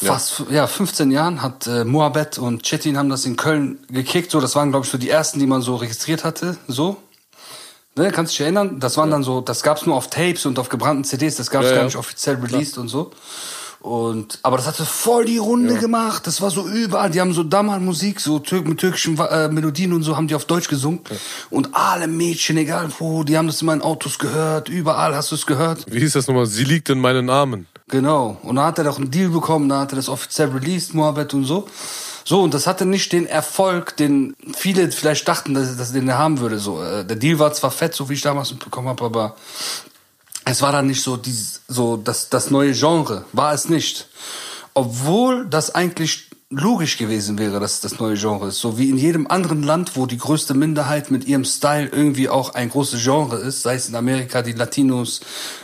[0.02, 0.68] fast ja.
[0.68, 4.32] 15 Jahren hat äh, Moabed und Chetin haben das in Köln gekickt.
[4.32, 6.58] So, das waren glaube ich so die ersten, die man so registriert hatte.
[6.68, 6.98] So,
[7.96, 8.80] Ne, kannst du dich erinnern?
[8.80, 11.66] Das waren dann so, das gab's nur auf Tapes und auf gebrannten CDs, das gab's
[11.66, 11.86] Ja, gar ja.
[11.86, 13.12] nicht offiziell released und so.
[13.82, 16.28] Und, aber das hatte voll die Runde gemacht.
[16.28, 17.10] Das war so überall.
[17.12, 20.36] Die haben so damals Musik, so Tür mit türkischen äh, Melodien und so, haben die
[20.36, 21.00] auf Deutsch gesungen.
[21.50, 24.68] Und alle Mädchen, egal wo, die haben das in Autos gehört.
[24.68, 25.86] Überall hast du es gehört.
[25.90, 26.46] Wie hieß das nochmal?
[26.46, 27.68] Sie liegt in meinen Armen.
[27.88, 28.38] Genau.
[28.44, 31.34] Und dann hat er doch einen Deal bekommen, dann hat er das offiziell released, Moabed
[31.34, 31.68] und so.
[32.26, 36.20] So, und das hatte nicht den Erfolg, den viele vielleicht dachten, dass, dass den er
[36.20, 36.60] haben würde.
[36.60, 39.36] So, äh, der Deal war zwar fett, so wie ich damals mitbekommen habe, aber
[40.50, 44.08] es war dann nicht so dieses, so das, das neue Genre, war es nicht.
[44.74, 48.60] Obwohl das eigentlich logisch gewesen wäre, dass das neue Genre ist.
[48.60, 52.56] So wie in jedem anderen Land, wo die größte Minderheit mit ihrem Style irgendwie auch
[52.56, 55.22] ein großes Genre ist, sei es in Amerika die Latinos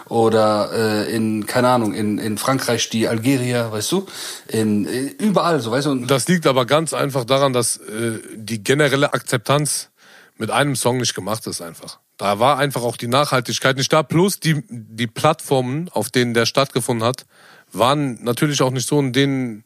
[0.08, 4.06] oder äh, in, keine Ahnung, in, in Frankreich die Algerier, weißt du?
[4.48, 5.95] In, äh, überall so, weißt du?
[6.06, 9.89] Das liegt aber ganz einfach daran, dass äh, die generelle Akzeptanz
[10.38, 11.98] mit einem Song nicht gemacht ist einfach.
[12.17, 14.04] Da war einfach auch die Nachhaltigkeit nicht da.
[14.04, 17.25] Plus die, die Plattformen, auf denen der stattgefunden hat,
[17.73, 19.63] waren natürlich auch nicht so, in denen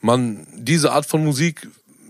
[0.00, 1.68] man diese Art von Musik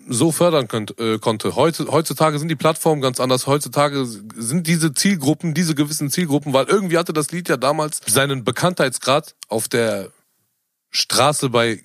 [0.08, 1.56] so fördern könnt, äh, konnte.
[1.56, 3.46] Heute, heutzutage sind die Plattformen ganz anders.
[3.46, 8.44] Heutzutage sind diese Zielgruppen, diese gewissen Zielgruppen, weil irgendwie hatte das Lied ja damals seinen
[8.44, 10.10] Bekanntheitsgrad auf der
[10.90, 11.80] Straße bei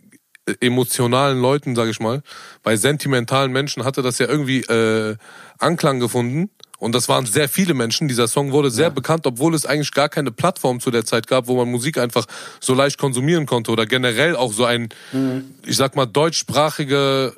[0.45, 2.21] äh, emotionalen Leuten, sag ich mal,
[2.63, 5.15] bei sentimentalen Menschen hatte das ja irgendwie äh,
[5.57, 6.49] Anklang gefunden.
[6.79, 8.07] Und das waren sehr viele Menschen.
[8.07, 11.47] Dieser Song wurde sehr bekannt, obwohl es eigentlich gar keine Plattform zu der Zeit gab,
[11.47, 12.25] wo man Musik einfach
[12.61, 14.89] so leicht konsumieren konnte oder generell auch so ein,
[15.65, 17.35] ich sag mal, deutschsprachige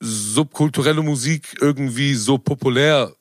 [0.00, 3.12] subkulturelle Musik irgendwie so populär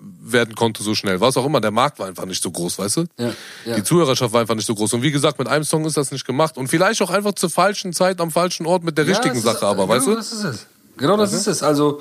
[0.00, 1.20] werden konnte so schnell.
[1.20, 3.04] Was auch immer, der Markt war einfach nicht so groß, weißt du?
[3.18, 3.32] Ja,
[3.66, 3.76] ja.
[3.76, 4.94] Die Zuhörerschaft war einfach nicht so groß.
[4.94, 6.56] Und wie gesagt, mit einem Song ist das nicht gemacht.
[6.56, 9.66] Und vielleicht auch einfach zur falschen Zeit am falschen Ort mit der richtigen es Sache,
[9.66, 10.14] aber genau weißt du?
[10.14, 10.66] das ist es.
[10.96, 11.62] Genau das ist es.
[11.62, 12.00] Also,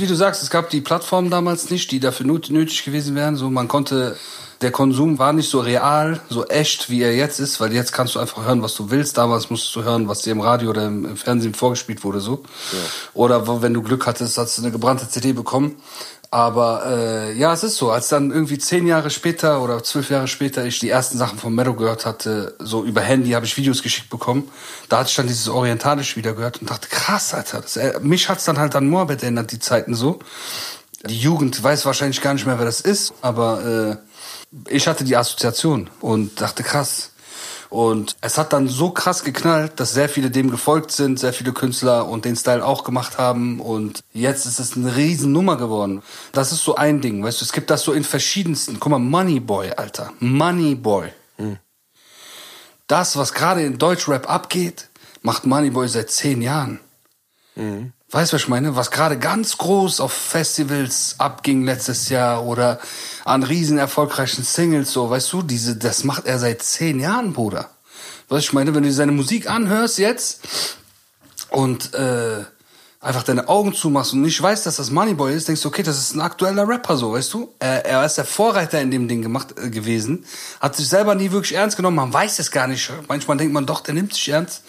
[0.00, 3.36] wie du sagst, es gab die Plattformen damals nicht, die dafür nöt- nötig gewesen wären.
[3.36, 4.16] So, man konnte,
[4.60, 8.14] der Konsum war nicht so real, so echt, wie er jetzt ist, weil jetzt kannst
[8.14, 9.18] du einfach hören, was du willst.
[9.18, 12.42] Damals musstest du hören, was dir im Radio oder im, im Fernsehen vorgespielt wurde, so.
[13.12, 15.76] Oder wo- wenn du Glück hattest, hast du eine gebrannte CD bekommen.
[16.30, 17.92] Aber äh, ja, es ist so.
[17.92, 21.54] Als dann irgendwie zehn Jahre später oder zwölf Jahre später ich die ersten Sachen von
[21.54, 24.50] Meadow gehört hatte, so über Handy habe ich Videos geschickt bekommen,
[24.88, 27.60] da hatte ich dann dieses Orientalisch wieder gehört und dachte, krass, Alter.
[27.60, 30.18] Das, äh, mich hat's dann halt an Moabed erinnert, die Zeiten so.
[31.06, 33.96] Die Jugend weiß wahrscheinlich gar nicht mehr, wer das ist, aber äh,
[34.68, 37.10] ich hatte die Assoziation und dachte, krass.
[37.70, 41.52] Und es hat dann so krass geknallt, dass sehr viele dem gefolgt sind, sehr viele
[41.52, 43.58] Künstler und den Style auch gemacht haben.
[43.60, 46.02] Und jetzt ist es eine Riesennummer geworden.
[46.30, 48.78] Das ist so ein Ding, weißt du, es gibt das so in verschiedensten.
[48.78, 50.12] Guck mal, Money Boy, Alter.
[50.20, 51.08] Money Boy.
[52.86, 54.88] Das, was gerade in Deutschrap abgeht,
[55.22, 56.78] macht Money Boy seit zehn Jahren.
[58.14, 58.76] Weißt du, was ich meine?
[58.76, 62.78] Was gerade ganz groß auf Festivals abging letztes Jahr oder
[63.24, 67.70] an riesen erfolgreichen Singles, so, weißt du, diese, das macht er seit zehn Jahren, Bruder.
[68.28, 70.42] Weißt du, ich meine, wenn du seine Musik anhörst jetzt
[71.50, 72.44] und äh,
[73.00, 75.98] einfach deine Augen zumachst und nicht weißt, dass das Moneyboy ist, denkst du, okay, das
[75.98, 77.52] ist ein aktueller Rapper, so, weißt du?
[77.58, 80.24] Er, er ist der Vorreiter in dem Ding gemacht äh, gewesen,
[80.60, 82.92] hat sich selber nie wirklich ernst genommen, man weiß es gar nicht.
[83.08, 84.62] Manchmal denkt man doch, der nimmt sich ernst.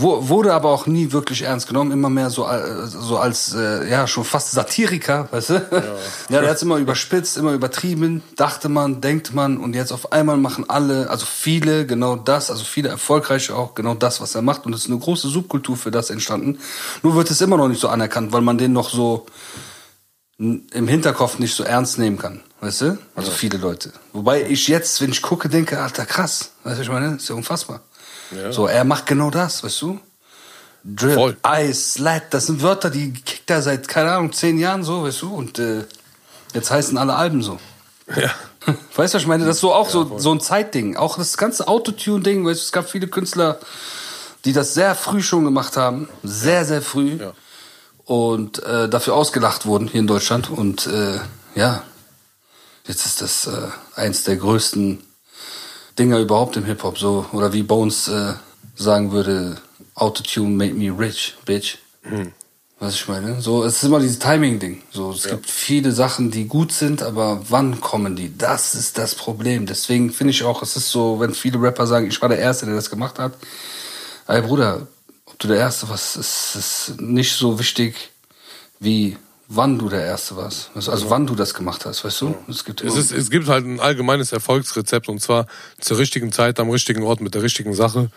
[0.00, 4.06] Wurde aber auch nie wirklich ernst genommen, immer mehr so, äh, so als, äh, ja,
[4.06, 5.54] schon fast Satiriker, weißt du?
[5.54, 5.82] Ja,
[6.30, 10.36] ja der hat's immer überspitzt, immer übertrieben, dachte man, denkt man und jetzt auf einmal
[10.36, 14.64] machen alle, also viele genau das, also viele erfolgreiche auch genau das, was er macht
[14.64, 16.58] und es ist eine große Subkultur für das entstanden.
[17.02, 19.26] Nur wird es immer noch nicht so anerkannt, weil man den noch so
[20.38, 22.98] im Hinterkopf nicht so ernst nehmen kann, weißt du?
[23.14, 23.92] Also viele Leute.
[24.14, 27.16] Wobei ich jetzt, wenn ich gucke, denke, alter krass, weißt du, was ich meine?
[27.16, 27.82] ist ja unfassbar.
[28.30, 28.52] Ja.
[28.52, 30.00] So, er macht genau das, weißt du?
[30.84, 31.36] Drip, Voll.
[31.46, 35.22] Ice, Slap, das sind Wörter, die kickt er seit, keine Ahnung, zehn Jahren so, weißt
[35.22, 35.34] du?
[35.34, 35.84] Und äh,
[36.54, 37.58] jetzt heißen alle Alben so.
[38.16, 38.30] Ja.
[38.94, 39.46] Weißt du, was ich meine?
[39.46, 40.96] Das ist so auch so, so ein Zeitding.
[40.96, 43.58] Auch das ganze Autotune-Ding, weißt du, es gab viele Künstler,
[44.44, 46.10] die das sehr früh schon gemacht haben.
[46.22, 47.16] Sehr, sehr früh.
[47.16, 47.32] Ja.
[48.04, 50.50] Und äh, dafür ausgelacht wurden hier in Deutschland.
[50.50, 51.20] Und äh,
[51.54, 51.84] ja,
[52.86, 55.02] jetzt ist das äh, eins der größten
[56.00, 56.98] Dinger überhaupt im Hip-Hop.
[56.98, 58.32] So, oder wie Bones äh,
[58.74, 59.58] sagen würde,
[59.94, 61.76] Autotune made me rich, bitch.
[62.78, 63.42] Was ich meine?
[63.42, 64.80] So, es ist immer dieses Timing-Ding.
[64.90, 68.36] So, es gibt viele Sachen, die gut sind, aber wann kommen die?
[68.38, 69.66] Das ist das Problem.
[69.66, 72.64] Deswegen finde ich auch, es ist so, wenn viele Rapper sagen, ich war der Erste,
[72.64, 73.34] der das gemacht hat.
[74.26, 74.86] Ey, Bruder,
[75.26, 78.10] ob du der Erste warst, ist, ist nicht so wichtig,
[78.78, 79.18] wie
[79.50, 80.70] wann du der Erste warst.
[80.74, 82.34] Also, wann du das gemacht hast, weißt du?
[82.48, 85.46] Es gibt Es, ist, es gibt halt ein allgemeines Erfolgsrezept und zwar
[85.80, 88.10] zur richtigen Zeit, am richtigen Ort, mit der richtigen Sache.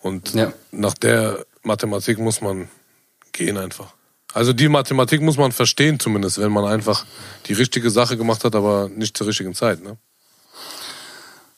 [0.00, 0.52] Und Ja.
[0.70, 2.68] nach der Mathematik muss man
[3.32, 3.94] gehen einfach.
[4.34, 7.06] Also die Mathematik muss man verstehen zumindest, wenn man einfach
[7.46, 9.82] die richtige Sache gemacht hat, aber nicht zur richtigen Zeit.
[9.82, 9.96] Ne?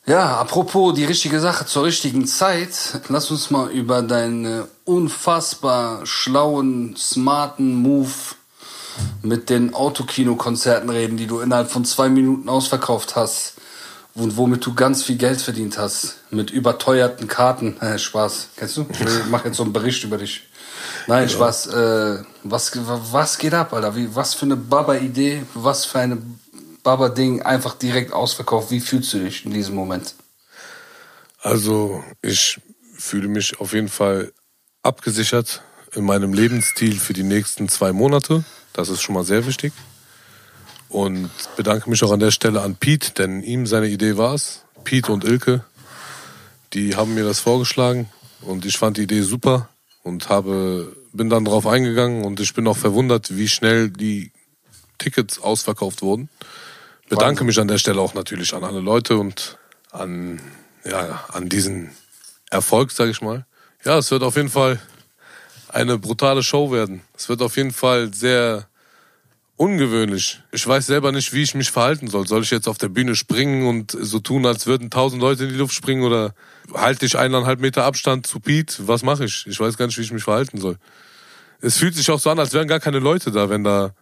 [0.05, 6.95] Ja, apropos die richtige Sache zur richtigen Zeit, lass uns mal über deinen unfassbar schlauen,
[6.95, 8.11] smarten Move
[9.21, 13.53] mit den Autokino-Konzerten reden, die du innerhalb von zwei Minuten ausverkauft hast
[14.13, 16.17] und womit du ganz viel Geld verdient hast.
[16.31, 17.77] Mit überteuerten Karten.
[17.81, 18.49] Äh, Spaß.
[18.55, 18.87] Kennst du?
[18.89, 20.43] Ich mach jetzt so einen Bericht über dich.
[21.07, 21.67] Nein, Spaß.
[21.67, 22.71] Äh, was,
[23.11, 23.95] was geht ab, Alter?
[23.95, 26.17] Wie, was für eine Baba-Idee, was für eine
[26.83, 28.71] Baba-Ding einfach direkt ausverkauft.
[28.71, 30.15] Wie fühlst du dich in diesem Moment?
[31.41, 32.59] Also ich
[32.95, 34.31] fühle mich auf jeden Fall
[34.83, 35.61] abgesichert
[35.93, 38.43] in meinem Lebensstil für die nächsten zwei Monate.
[38.77, 39.73] Das ist schon mal sehr wichtig.
[40.87, 44.61] Und bedanke mich auch an der Stelle an Pete, denn ihm seine Idee war es.
[44.83, 45.65] Pete und Ilke,
[46.73, 48.07] die haben mir das vorgeschlagen
[48.41, 49.67] und ich fand die Idee super
[50.03, 54.31] und habe, bin dann drauf eingegangen und ich bin auch verwundert, wie schnell die
[54.99, 56.29] Tickets ausverkauft wurden.
[57.09, 59.57] Bedanke mich an der Stelle auch natürlich an alle Leute und
[59.91, 60.39] an,
[60.85, 61.89] ja, an diesen
[62.51, 63.45] Erfolg, sage ich mal.
[63.83, 64.79] Ja, es wird auf jeden Fall
[65.69, 67.01] eine brutale Show werden.
[67.15, 68.67] Es wird auf jeden Fall sehr
[69.57, 70.41] ungewöhnlich.
[70.51, 72.27] Ich weiß selber nicht, wie ich mich verhalten soll.
[72.27, 75.49] Soll ich jetzt auf der Bühne springen und so tun, als würden tausend Leute in
[75.49, 76.33] die Luft springen oder
[76.73, 78.87] halte ich eineinhalb Meter Abstand zu Pete?
[78.87, 79.45] Was mache ich?
[79.47, 80.77] Ich weiß gar nicht, wie ich mich verhalten soll.
[81.59, 83.93] Es fühlt sich auch so an, als wären gar keine Leute da, wenn da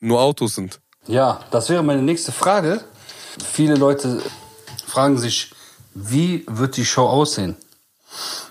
[0.00, 0.80] nur Autos sind.
[1.06, 2.82] Ja, das wäre meine nächste Frage.
[3.52, 4.22] Viele Leute
[4.86, 5.50] fragen sich,
[5.94, 7.56] wie wird die Show aussehen?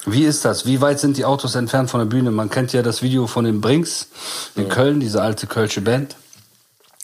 [0.05, 0.65] Wie ist das?
[0.65, 2.31] Wie weit sind die Autos entfernt von der Bühne?
[2.31, 4.07] Man kennt ja das Video von den Brinks
[4.55, 6.15] in Köln, diese alte Kölsche Band.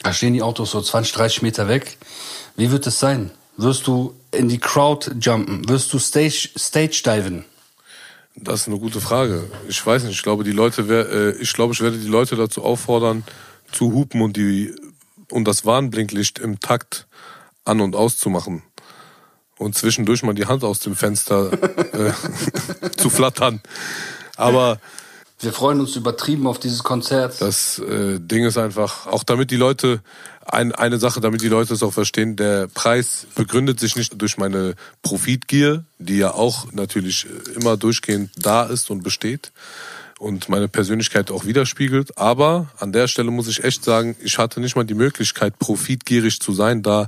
[0.02, 1.98] Da stehen die Autos so 20, 30 Meter weg.
[2.56, 3.32] Wie wird es sein?
[3.58, 5.68] Wirst du in die Crowd jumpen?
[5.68, 7.46] Wirst du Stage, Stage diven?
[8.36, 9.50] Das ist eine gute Frage.
[9.68, 10.14] Ich weiß nicht.
[10.14, 13.24] Ich glaube, die Leute, äh, ich glaube, ich werde die Leute dazu auffordern,
[13.72, 14.76] zu hupen und die
[15.32, 17.08] und das Warnblinklicht im Takt
[17.66, 18.64] an und auszumachen
[19.58, 21.52] und zwischendurch mal die Hand aus dem Fenster
[21.94, 22.12] äh,
[22.98, 23.62] zu flattern.
[24.36, 24.80] Aber
[25.40, 27.42] Wir freuen uns übertrieben auf dieses Konzert.
[27.42, 30.02] das äh, Ding ist einfach, auch damit die Leute,
[30.46, 34.38] ein, eine Sache, damit die Leute es auch verstehen, der Preis begründet sich nicht durch
[34.38, 39.52] meine Profitgier, die ja auch natürlich äh, immer durchgehend da ist und besteht
[40.20, 42.18] und meine Persönlichkeit auch widerspiegelt.
[42.18, 46.40] Aber an der Stelle muss ich echt sagen, ich hatte nicht mal die Möglichkeit, profitgierig
[46.40, 47.08] zu sein, da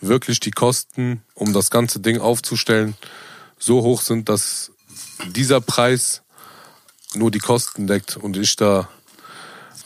[0.00, 2.94] wirklich die Kosten, um das ganze Ding aufzustellen,
[3.58, 4.72] so hoch sind, dass
[5.34, 6.22] dieser Preis
[7.14, 8.88] nur die Kosten deckt und ich da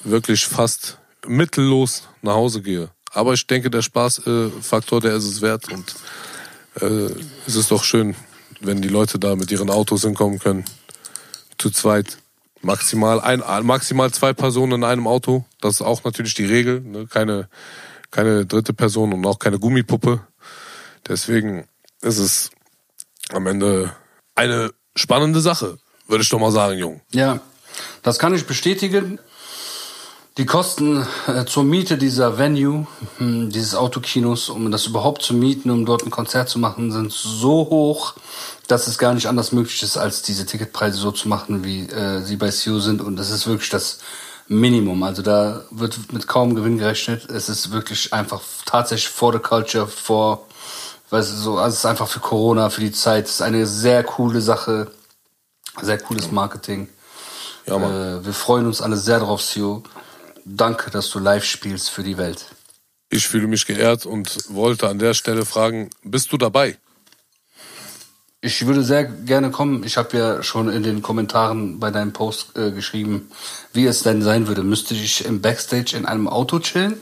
[0.05, 2.90] wirklich fast mittellos nach Hause gehe.
[3.11, 5.94] Aber ich denke, der Spaßfaktor, der ist es wert und
[6.81, 7.11] äh,
[7.46, 8.14] es ist doch schön,
[8.61, 10.64] wenn die Leute da mit ihren Autos hinkommen können.
[11.59, 12.18] Zu zweit.
[12.61, 15.44] Maximal, ein, maximal zwei Personen in einem Auto.
[15.61, 16.81] Das ist auch natürlich die Regel.
[16.81, 17.07] Ne?
[17.07, 17.48] Keine,
[18.14, 20.20] keine dritte Person und auch keine Gummipuppe.
[21.09, 21.66] Deswegen
[22.00, 22.50] ist es
[23.31, 23.92] am Ende
[24.37, 27.00] eine spannende Sache, würde ich doch mal sagen, Jung.
[27.11, 27.40] Ja,
[28.03, 29.18] das kann ich bestätigen.
[30.37, 32.87] Die Kosten äh, zur Miete dieser Venue,
[33.18, 37.12] hm, dieses Autokinos, um das überhaupt zu mieten, um dort ein Konzert zu machen, sind
[37.12, 38.14] so hoch,
[38.68, 42.22] dass es gar nicht anders möglich ist, als diese Ticketpreise so zu machen, wie äh,
[42.22, 43.00] sie bei CU sind.
[43.00, 43.98] Und das ist wirklich das
[44.48, 45.02] Minimum.
[45.02, 47.30] Also da wird mit kaum Gewinn gerechnet.
[47.30, 50.46] Es ist wirklich einfach tatsächlich for the culture, for,
[51.11, 53.26] weißt du, so, also es ist einfach für Corona, für die Zeit.
[53.26, 54.90] Es ist eine sehr coole Sache,
[55.80, 56.88] sehr cooles Marketing.
[57.66, 58.20] Ja, Mann.
[58.20, 59.83] Äh, wir freuen uns alle sehr drauf, Sio.
[60.44, 62.46] Danke, dass du live spielst für die Welt.
[63.09, 66.78] Ich fühle mich geehrt und wollte an der Stelle fragen, bist du dabei?
[68.44, 69.85] Ich würde sehr gerne kommen.
[69.85, 73.30] Ich habe ja schon in den Kommentaren bei deinem Post äh, geschrieben,
[73.72, 74.62] wie es denn sein würde.
[74.62, 76.96] Müsste ich im Backstage in einem Auto chillen?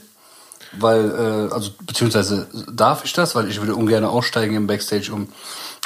[0.78, 3.34] Weil, äh, also, beziehungsweise darf ich das?
[3.34, 5.26] Weil ich würde ungern aussteigen im Backstage, um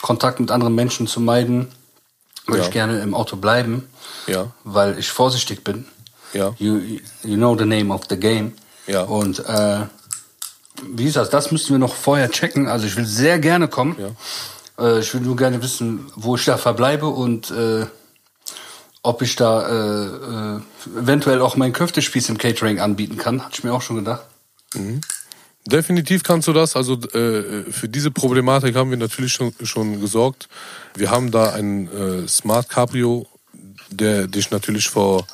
[0.02, 1.68] Kontakt mit anderen Menschen zu meiden.
[2.46, 2.66] Würde Ja.
[2.66, 3.88] ich gerne im Auto bleiben,
[4.26, 4.52] Ja.
[4.62, 5.86] weil ich vorsichtig bin.
[6.34, 6.54] Ja.
[6.58, 6.78] You,
[7.24, 8.52] you know the name of the game.
[8.86, 9.04] Ja.
[9.04, 9.86] Und äh,
[10.82, 11.30] wie ist das?
[11.30, 12.68] Das müssten wir noch vorher checken.
[12.68, 13.96] Also ich will sehr gerne kommen.
[14.78, 17.86] Äh, ich will nur gerne wissen, wo ich da verbleibe und äh,
[19.02, 23.44] ob ich da äh, äh, eventuell auch meinen Köftespieß im Catering anbieten kann.
[23.44, 24.24] Hatte ich mir auch schon gedacht.
[25.66, 26.76] Definitiv kannst du das.
[26.76, 30.48] Also äh, für diese Problematik haben wir natürlich schon, schon gesorgt.
[30.94, 33.26] Wir haben da einen äh, Smart Cabrio,
[33.90, 35.26] der dich natürlich vor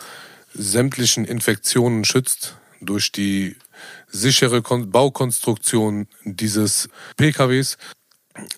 [0.55, 3.57] sämtlichen Infektionen schützt durch die
[4.09, 7.79] sichere Kon Baukonstruktion dieses PKWs.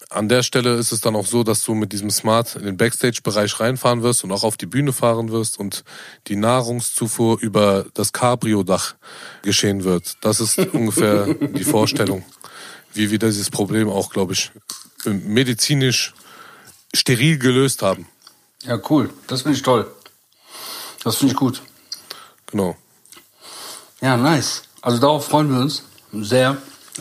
[0.09, 2.77] An der Stelle ist es dann auch so, dass du mit diesem Smart in den
[2.77, 5.83] Backstage-Bereich reinfahren wirst und auch auf die Bühne fahren wirst und
[6.29, 8.95] die Nahrungszufuhr über das Cabrio-Dach
[9.43, 10.17] geschehen wird.
[10.21, 12.25] Das ist ungefähr die Vorstellung,
[12.93, 14.53] wie wir dieses Problem auch, glaube ich,
[15.05, 16.15] medizinisch
[16.95, 18.07] steril gelöst haben.
[18.63, 19.11] Ja, cool.
[19.27, 19.91] Das finde ich toll.
[21.03, 21.63] Das finde ich gut.
[22.47, 22.77] Genau.
[24.01, 24.63] Ja, nice.
[24.81, 25.83] Also darauf freuen wir uns
[26.13, 26.57] sehr.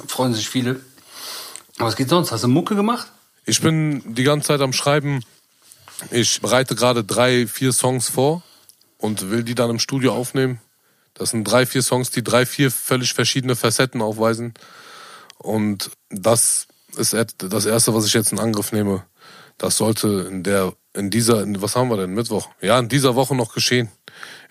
[0.08, 0.82] Freuen sich viele.
[1.78, 2.32] Aber was geht sonst?
[2.32, 3.08] Hast du Mucke gemacht?
[3.46, 5.24] Ich bin die ganze Zeit am Schreiben.
[6.12, 8.44] Ich bereite gerade drei, vier Songs vor
[8.98, 10.60] und will die dann im Studio aufnehmen.
[11.14, 14.54] Das sind drei, vier Songs, die drei, vier völlig verschiedene Facetten aufweisen.
[15.38, 19.04] Und das ist das erste, was ich jetzt in Angriff nehme.
[19.58, 22.50] Das sollte in der, in dieser, in, was haben wir denn, Mittwoch?
[22.62, 23.90] Ja, in dieser Woche noch geschehen.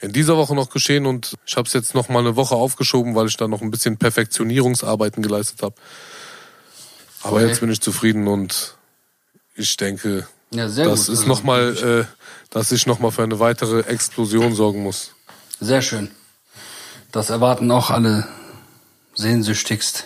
[0.00, 3.14] In dieser Woche noch geschehen und ich habe es jetzt noch mal eine Woche aufgeschoben,
[3.14, 5.74] weil ich da noch ein bisschen Perfektionierungsarbeiten geleistet habe.
[7.22, 7.48] Aber Okay.
[7.48, 8.74] jetzt bin ich zufrieden und
[9.54, 11.14] ich denke, Ja, das gut.
[11.14, 12.04] ist noch mal, äh,
[12.50, 15.12] dass ich noch mal für eine weitere Explosion sorgen muss.
[15.60, 16.10] Sehr schön.
[17.12, 18.26] Das erwarten auch alle
[19.14, 20.04] sehnsüchtigst.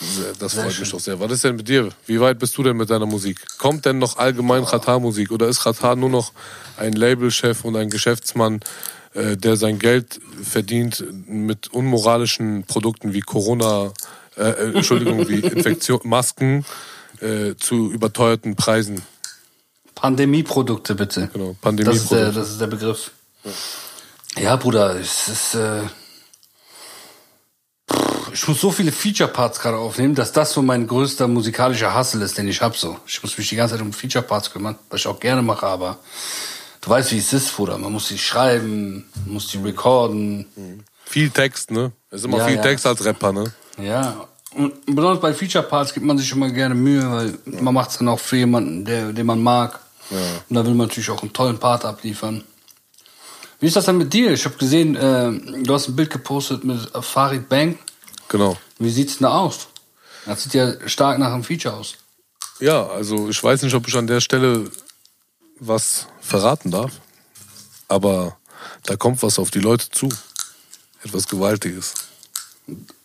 [0.00, 0.80] Sehr- Das Sehr freut schön.
[0.82, 1.18] mich doch sehr.
[1.18, 1.88] Was ist denn mit dir?
[2.06, 3.38] Wie weit bist du denn mit deiner Musik?
[3.58, 6.32] Kommt denn noch allgemein Qatar-Musik oder ist Qatar nur noch
[6.76, 8.60] ein Labelchef und ein Geschäftsmann,
[9.14, 13.92] äh, der sein Geld verdient mit unmoralischen Produkten wie Corona,
[14.38, 16.64] äh, äh, Entschuldigung, wie Infektion, Masken
[17.20, 19.02] äh, zu überteuerten Preisen?
[19.94, 21.28] Pandemieprodukte bitte.
[21.32, 22.32] Genau, Das ist, der, Pandemieprodukte.
[22.32, 23.10] das ist der Begriff.
[24.38, 25.54] Ja, Bruder, es ist.
[25.54, 25.82] Äh,
[28.32, 32.36] ich muss so viele Feature-Parts gerade aufnehmen, dass das so mein größter musikalischer Hustle ist,
[32.38, 32.98] den ich hab so.
[33.06, 35.98] Ich muss mich die ganze Zeit um Feature-Parts kümmern, was ich auch gerne mache, aber
[36.82, 37.78] du weißt, wie es ist, Bruder.
[37.78, 40.46] Man muss die schreiben, man muss die recorden.
[41.06, 41.90] Viel Text, ne?
[42.10, 42.62] Es ist immer Ja, viel ja.
[42.62, 43.52] Text als Rapper, ne?
[43.78, 47.98] Ja, und besonders bei Feature-Parts gibt man sich immer gerne Mühe, weil man macht es
[47.98, 49.80] dann auch für jemanden, der, den man mag.
[50.10, 52.44] Und da will man natürlich auch einen tollen Part abliefern.
[53.60, 54.32] Wie ist das denn mit dir?
[54.32, 57.78] Ich habe gesehen, äh, du hast ein Bild gepostet mit Farid Bang.
[58.28, 58.56] Genau.
[58.78, 59.68] Wie sieht's denn da aus?
[60.24, 61.94] Das sieht ja stark nach einem Feature aus.
[62.60, 64.70] Ja, also ich weiß nicht, ob ich an der Stelle
[65.58, 66.92] was verraten darf,
[67.88, 68.36] aber
[68.84, 70.08] da kommt was auf die Leute zu.
[71.02, 71.94] Etwas Gewaltiges.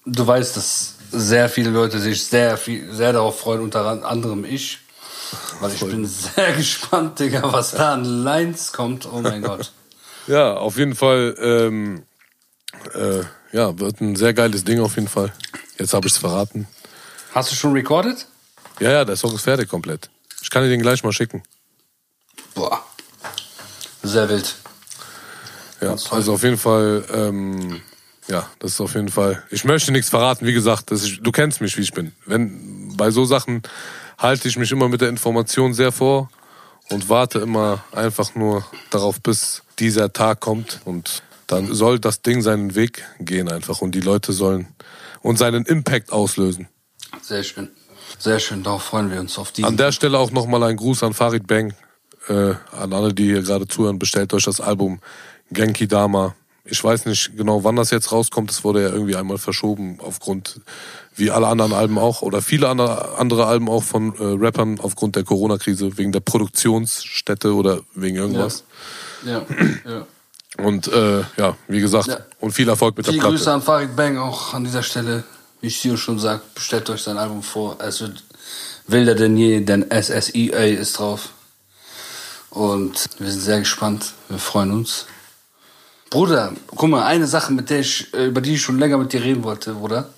[0.05, 4.79] Du weißt, dass sehr viele Leute sich sehr viel, sehr darauf freuen, unter anderem ich.
[5.59, 9.07] Weil ich bin sehr gespannt, Digga, was da an Lines kommt.
[9.11, 9.71] Oh mein Gott.
[10.27, 12.03] Ja, auf jeden Fall, ähm,
[12.93, 15.33] äh, ja, wird ein sehr geiles Ding auf jeden Fall.
[15.77, 16.67] Jetzt habe ich es verraten.
[17.33, 18.25] Hast du schon recorded?
[18.79, 20.09] Ja, ja, der Song ist fertig komplett.
[20.41, 21.43] Ich kann dir den gleich mal schicken.
[22.53, 22.83] Boah.
[24.01, 24.55] Sehr wild.
[25.81, 27.81] Ja, also auf jeden Fall, ähm,
[28.27, 29.43] ja, das ist auf jeden Fall.
[29.49, 32.13] Ich möchte nichts verraten, wie gesagt, ist, du kennst mich, wie ich bin.
[32.25, 33.63] Wenn bei so Sachen
[34.17, 36.29] halte ich mich immer mit der Information sehr vor
[36.89, 42.41] und warte immer einfach nur darauf, bis dieser Tag kommt und dann soll das Ding
[42.41, 44.67] seinen Weg gehen einfach und die Leute sollen
[45.21, 46.67] und seinen Impact auslösen.
[47.21, 47.69] Sehr schön.
[48.19, 49.63] Sehr schön, darauf freuen wir uns auf die.
[49.63, 51.73] An der Stelle auch nochmal ein Gruß an Farid Bang,
[52.27, 54.99] äh, an alle, die hier gerade zuhören, bestellt euch das Album
[55.51, 56.35] Genki Dama.
[56.65, 58.49] Ich weiß nicht genau, wann das jetzt rauskommt.
[58.49, 60.61] Es wurde ja irgendwie einmal verschoben aufgrund,
[61.15, 65.23] wie alle anderen Alben auch, oder viele andere, Alben auch von äh, Rappern aufgrund der
[65.25, 68.63] Corona-Krise, wegen der Produktionsstätte oder wegen irgendwas.
[69.25, 69.45] ja,
[69.85, 70.07] ja.
[70.63, 72.19] Und äh, ja, wie gesagt, Ja.
[72.39, 73.35] und viel Erfolg mit der Viele Platte.
[73.37, 75.23] Grüße an Farid Bang auch an dieser Stelle.
[75.61, 77.77] Wie Sio schon sagt, bestellt euch sein Album vor.
[77.79, 78.23] Es wird
[78.87, 81.29] wilder denn je, denn SSEA ist drauf.
[82.51, 84.13] Und wir sind sehr gespannt.
[84.29, 85.07] Wir freuen uns.
[86.13, 89.13] Bruder, guck mal, eine Sache, mit der ich, äh, über die ich schon länger mit
[89.13, 90.09] dir reden wollte, Bruder.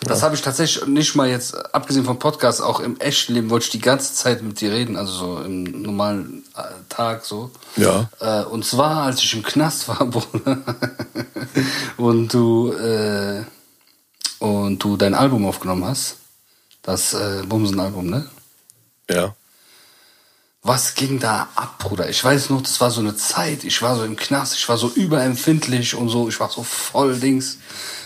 [0.00, 3.66] Das habe ich tatsächlich nicht mal jetzt, abgesehen vom Podcast, auch im echten Leben wollte
[3.66, 7.50] ich die ganze Zeit mit dir reden, also so im normalen äh, Tag so.
[7.76, 8.08] Ja.
[8.20, 10.62] Äh, und zwar, als ich im Knast war, Bruder,
[11.98, 13.42] und du, äh,
[14.38, 16.16] und du dein Album aufgenommen hast,
[16.80, 18.30] das äh, Bumsen-Album, ne?
[19.10, 19.34] Ja.
[20.66, 22.08] Was ging da ab, Bruder?
[22.08, 24.78] Ich weiß noch, das war so eine Zeit, ich war so im Knast, ich war
[24.78, 27.58] so überempfindlich und so, ich war so voll Dings.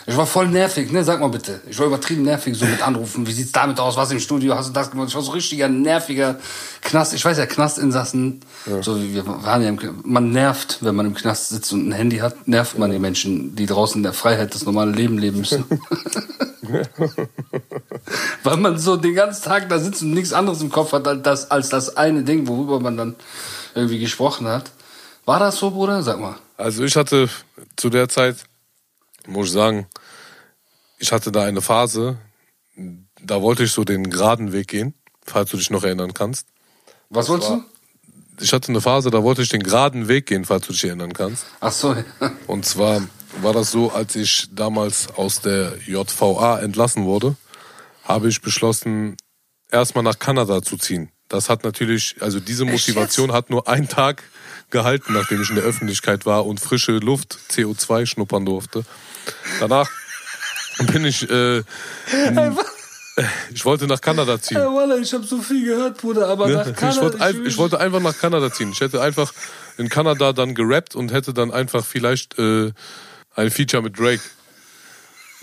[0.08, 1.04] Ich war voll nervig, ne?
[1.04, 1.60] Sag mal bitte.
[1.68, 3.26] Ich war übertrieben nervig, so mit Anrufen.
[3.26, 3.94] Wie sieht's damit aus?
[3.98, 4.54] Was im Studio?
[4.54, 5.08] Hast du das gemacht?
[5.10, 6.36] Ich war so richtiger nerviger
[6.80, 7.12] Knast.
[7.12, 8.40] Ich weiß ja, Knastinsassen,
[8.80, 9.78] so wie wir waren ja im.
[10.04, 13.54] Man nervt, wenn man im Knast sitzt und ein Handy hat, nervt man die Menschen,
[13.54, 15.66] die draußen in der Freiheit das normale Leben leben müssen.
[18.44, 21.22] Weil man so den ganzen Tag da sitzt und nichts anderes im Kopf hat als
[21.22, 23.14] das, als das eine Ding, worüber man dann
[23.74, 24.70] irgendwie gesprochen hat.
[25.26, 26.02] War das so, Bruder?
[26.02, 26.36] Sag mal.
[26.56, 27.28] Also ich hatte
[27.76, 28.36] zu der Zeit,
[29.28, 29.86] muss ich sagen,
[30.98, 32.18] ich hatte da eine Phase,
[33.22, 36.46] da wollte ich so den geraden Weg gehen, falls du dich noch erinnern kannst.
[37.10, 37.64] Was wolltest war- du?
[38.40, 41.12] Ich hatte eine Phase, da wollte ich den geraden Weg gehen, falls du dich erinnern
[41.12, 41.44] kannst.
[41.58, 41.96] Ach so.
[42.46, 43.02] Und zwar
[43.42, 47.36] war das so, als ich damals aus der JVA entlassen wurde,
[48.04, 49.16] habe ich beschlossen,
[49.72, 51.10] erstmal nach Kanada zu ziehen.
[51.28, 54.22] Das hat natürlich, also diese Motivation hat nur einen Tag
[54.70, 58.84] gehalten, nachdem ich in der Öffentlichkeit war und frische Luft, CO2 schnuppern durfte.
[59.60, 59.88] Danach
[60.92, 61.62] bin ich, äh,
[63.52, 64.58] ich wollte nach Kanada ziehen.
[64.58, 66.54] Ja, Wallah, ich habe so viel gehört, Bruder, aber Ne?
[66.54, 67.02] nach Ich, Kanada...
[67.02, 68.70] wollte ein, ich wollte einfach nach Kanada ziehen.
[68.72, 69.32] Ich hätte einfach
[69.76, 72.72] in Kanada dann gerappt und hätte dann einfach vielleicht äh,
[73.34, 74.22] ein Feature mit Drake.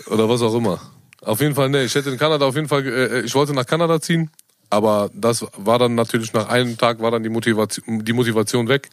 [0.06, 0.80] Oder was auch immer.
[1.22, 3.66] Auf jeden Fall, ne, ich hätte in Kanada auf jeden Fall, äh, ich wollte nach
[3.66, 4.30] Kanada ziehen,
[4.70, 8.88] aber das war dann natürlich nach einem Tag war dann die Motivation, die Motivation weg.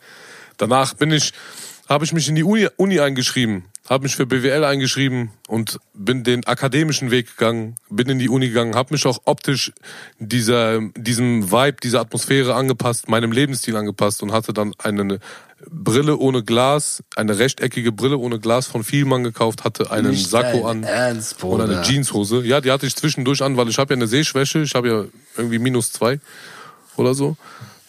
[0.58, 1.34] Danach bin ich,
[1.88, 6.23] habe ich mich in die Uni, Uni eingeschrieben, habe mich für BWL eingeschrieben und bin
[6.23, 9.73] den akademischen Weg gegangen, bin in die Uni gegangen, habe mich auch optisch
[10.19, 15.19] dieser, diesem Vibe, dieser Atmosphäre angepasst, meinem Lebensstil angepasst und hatte dann eine
[15.69, 20.65] Brille ohne Glas, eine rechteckige Brille ohne Glas von Vielmann gekauft, hatte einen Nicht Sakko
[20.65, 21.81] an Ernst, und eine.
[21.81, 22.43] Jeanshose.
[22.45, 25.05] Ja, die hatte ich zwischendurch an, weil ich habe ja eine Sehschwäche, ich habe ja
[25.38, 26.19] irgendwie minus zwei
[26.95, 27.38] oder so.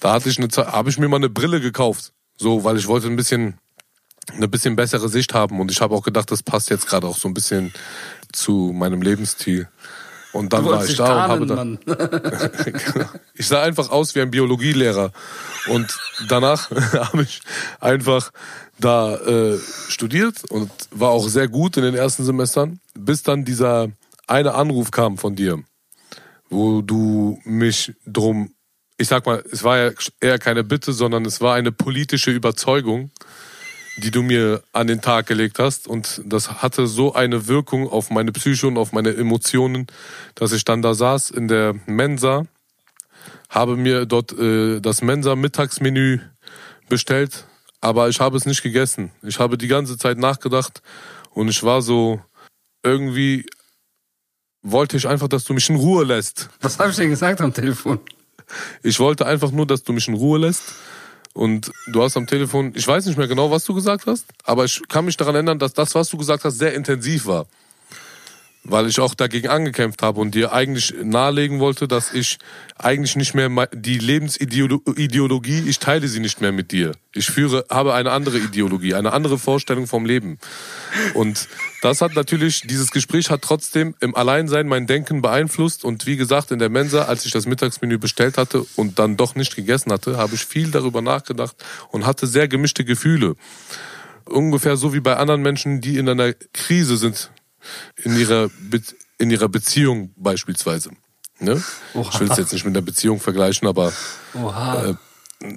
[0.00, 3.06] Da hatte ich eine, habe ich mir mal eine Brille gekauft, so, weil ich wollte
[3.06, 3.58] ein bisschen
[4.32, 7.16] eine bisschen bessere Sicht haben und ich habe auch gedacht, das passt jetzt gerade auch
[7.16, 7.72] so ein bisschen
[8.32, 9.68] zu meinem Lebensstil.
[10.32, 14.20] Und dann Du war ich da und habe tarnen, dann, ich sah einfach aus wie
[14.20, 15.12] ein Biologielehrer.
[15.68, 15.96] Und
[16.28, 17.40] danach habe ich
[17.78, 18.32] einfach
[18.80, 19.58] da äh,
[19.88, 23.92] studiert und war auch sehr gut in den ersten Semestern, bis dann dieser
[24.26, 25.62] eine Anruf kam von dir,
[26.50, 28.54] wo du mich drum,
[28.96, 33.12] ich sag mal, es war ja eher keine Bitte, sondern es war eine politische Überzeugung,
[33.96, 35.86] die du mir an den Tag gelegt hast.
[35.86, 39.86] Und das hatte so eine Wirkung auf meine Psyche und auf meine Emotionen,
[40.34, 42.46] dass ich dann da saß in der Mensa,
[43.48, 46.20] habe mir dort äh, das Mensa-Mittagsmenü
[46.88, 47.44] bestellt,
[47.80, 49.12] aber ich habe es nicht gegessen.
[49.22, 50.82] Ich habe die ganze Zeit nachgedacht
[51.30, 52.20] und ich war so
[52.82, 53.46] irgendwie
[54.64, 56.48] wollte ich einfach, dass du mich in Ruhe lässt.
[56.62, 58.00] Was habe ich denn gesagt am Telefon?
[58.82, 60.74] Ich wollte einfach nur, dass du mich in Ruhe lässt.
[61.34, 64.64] Und du hast am Telefon, ich weiß nicht mehr genau, was du gesagt hast, aber
[64.64, 67.46] ich kann mich daran erinnern, dass das, was du gesagt hast, sehr intensiv war.
[68.64, 72.38] Weil ich auch dagegen angekämpft habe und dir eigentlich nahelegen wollte, dass ich
[72.76, 76.92] eigentlich nicht mehr die Lebensideologie, ich teile sie nicht mehr mit dir.
[77.12, 80.38] Ich führe, habe eine andere Ideologie, eine andere Vorstellung vom Leben.
[81.12, 81.46] Und
[81.82, 85.84] das hat natürlich, dieses Gespräch hat trotzdem im Alleinsein mein Denken beeinflusst.
[85.84, 89.34] Und wie gesagt, in der Mensa, als ich das Mittagsmenü bestellt hatte und dann doch
[89.34, 91.54] nicht gegessen hatte, habe ich viel darüber nachgedacht
[91.90, 93.36] und hatte sehr gemischte Gefühle.
[94.24, 97.30] Ungefähr so wie bei anderen Menschen, die in einer Krise sind,
[97.96, 98.80] in ihrer, Be
[99.18, 100.90] in ihrer Beziehung beispielsweise.
[101.40, 101.62] Ne?
[101.94, 103.92] Ich will es jetzt nicht mit einer Beziehung vergleichen, aber
[104.34, 104.96] Oha.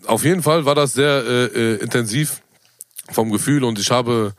[0.06, 2.42] auf jeden Fall war das sehr äh, äh, intensiv
[3.12, 4.34] vom Gefühl und ich habe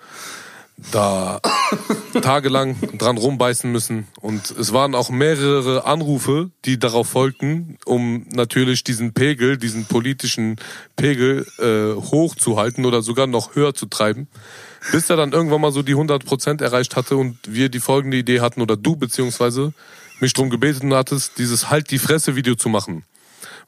[0.92, 1.40] da
[2.22, 8.84] tagelang dran rumbeißen müssen und es waren auch mehrere Anrufe, die darauf folgten, um natürlich
[8.84, 10.56] diesen Pegel, diesen politischen
[10.96, 14.28] Pegel äh, hochzuhalten oder sogar noch höher zu treiben,
[14.92, 18.16] bis er dann irgendwann mal so die 100 Prozent erreicht hatte und wir die folgende
[18.16, 19.72] Idee hatten oder du beziehungsweise
[20.20, 23.04] mich drum gebeten hattest, dieses Halt die Fresse Video zu machen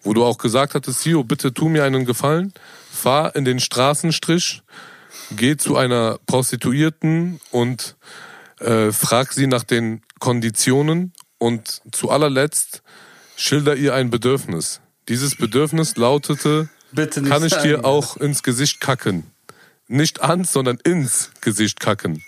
[0.02, 2.52] wo du auch gesagt hattest, Sio, bitte tu mir einen Gefallen,
[2.90, 4.62] fahr in den Straßenstrich,
[5.30, 7.96] geh zu einer Prostituierten und
[8.58, 12.82] äh, frag sie nach den Konditionen und zu allerletzt
[13.36, 14.80] schilder ihr ein Bedürfnis.
[15.08, 19.24] Dieses Bedürfnis lautete, Bitte nicht kann ich dir auch ins Gesicht kacken.
[19.92, 22.22] Nicht ans, sondern ins Gesicht kacken.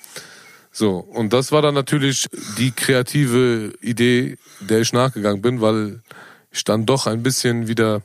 [0.72, 2.26] So, und das war dann natürlich
[2.58, 6.02] die kreative Idee, der ich nachgegangen bin, weil
[6.50, 8.02] ich dann doch ein bisschen wieder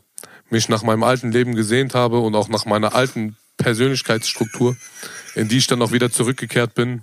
[0.52, 4.78] mich nach meinem alten Leben gesehnt habe und auch nach meiner alten Persönlichkeitsstruktur,
[5.34, 7.02] in die ich dann auch wieder zurückgekehrt bin,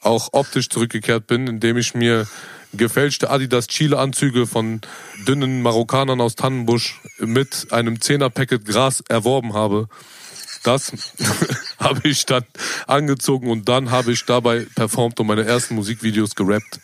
[0.00, 2.28] auch optisch zurückgekehrt bin, indem ich mir
[2.74, 4.82] gefälschte Adidas Chile Anzüge von
[5.26, 9.88] dünnen Marokkanern aus Tannenbusch mit einem 10er Packet Gras erworben habe.
[10.66, 10.92] Das
[11.88, 12.44] habe ich dann
[12.86, 16.80] angezogen und dann habe ich dabei performt und meine ersten Musikvideos gerappt.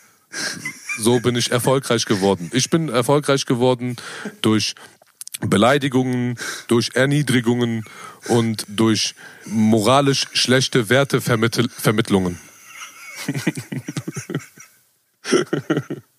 [0.97, 2.49] So bin ich erfolgreich geworden.
[2.53, 3.95] Ich bin erfolgreich geworden
[4.41, 4.75] durch
[5.41, 6.37] Beleidigungen,
[6.67, 7.83] durch Erniedrigungen
[8.29, 12.39] und durch moralisch schlechte Wertevermittlungen.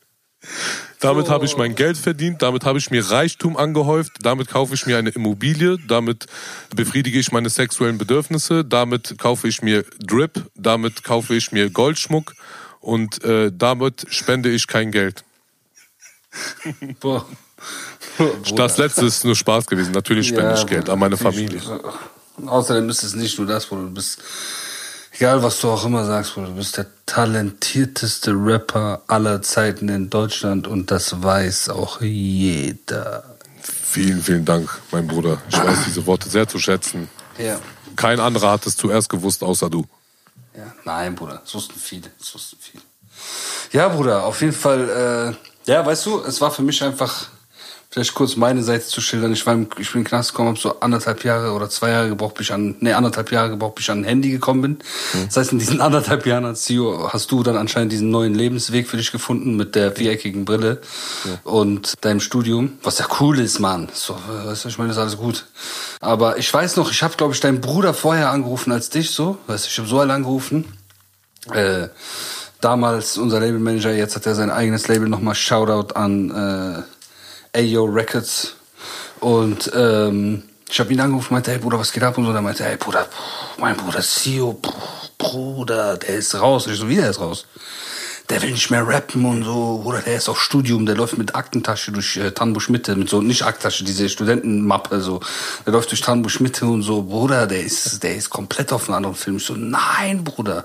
[1.01, 4.87] Damit habe ich mein Geld verdient, damit habe ich mir Reichtum angehäuft, damit kaufe ich
[4.87, 6.27] mir eine Immobilie, damit
[6.75, 12.35] befriedige ich meine sexuellen Bedürfnisse, damit kaufe ich mir Drip, damit kaufe ich mir Goldschmuck
[12.81, 15.25] und äh, damit spende ich kein Geld.
[17.01, 17.27] Boah.
[18.57, 19.93] Das letzte ist nur Spaß gewesen.
[19.93, 21.61] Natürlich spende Ja, ich Geld an meine Familie.
[22.45, 23.83] Außerdem ist es nicht nur das, Bruder.
[23.83, 24.23] Du bist,
[25.15, 30.11] egal was du auch immer sagst, Bruder, du bist der talentierteste Rapper aller Zeiten in
[30.11, 33.25] Deutschland und das weiß auch jeder.
[33.61, 35.41] Vielen, vielen Dank, mein Bruder.
[35.49, 37.09] Ich weiß diese Worte sehr zu schätzen.
[37.39, 37.61] Ja.
[37.97, 39.87] Kein anderer hat es zuerst gewusst, außer du.
[40.57, 42.83] Ja, nein, Bruder, das wussten viele, das wussten viele.
[43.73, 45.37] Ja, Bruder, auf jeden Fall,
[45.67, 47.29] äh, ja, weißt du, es war für mich einfach,
[47.95, 49.33] vielleicht kurz meine Seite zu schildern.
[49.33, 51.91] Ich, war im, ich bin in den Knast gekommen, habe so anderthalb Jahre oder zwei
[51.91, 54.63] Jahre gebraucht, bis ich an, nee, anderthalb Jahre gebraucht, bis ich an ein Handy gekommen
[54.63, 54.79] bin.
[55.27, 58.89] Das heißt, in diesen anderthalb Jahren als CEO hast du dann anscheinend diesen neuen Lebensweg
[58.89, 60.81] für dich gefunden mit der viereckigen Brille
[61.45, 63.89] und deinem Studium, was ja cool ist, Mann.
[63.93, 65.47] So, weißt du, ich meine, das ist alles gut.
[66.01, 69.39] Aber ich weiß noch, ich habe, glaube ich, deinen Bruder vorher angerufen als dich, so.
[69.47, 70.65] Weißt du, ich habe so angerufen.
[71.53, 71.89] Äh,
[72.61, 76.94] damals unser Labelmanager, jetzt hat er sein eigenes Label nochmal Shoutout an äh,
[77.55, 78.57] Ayo Records.
[79.21, 82.19] Und ähm, ich habe ihn angerufen, meinte, hey Bruder, was geht ab?
[82.19, 83.07] Und so, der meinte, hey Bruder,
[83.59, 84.61] mein Bruder Sio,
[85.19, 86.67] Bruder, der ist raus.
[86.67, 87.47] Und ich so, wie der ist raus?
[88.31, 91.35] Der will nicht mehr rappen und so, Bruder, der ist auf Studium, der läuft mit
[91.35, 95.21] Aktentasche durch äh, Tannenbusch Mitte, mit so, nicht Aktentasche, diese Studentenmappe, so.
[95.67, 98.97] Der läuft durch Tannenbusch Mitte und so, Bruder, der ist, der ist komplett auf einem
[98.97, 99.37] anderen Film.
[99.37, 100.65] Ich so, nein, Bruder.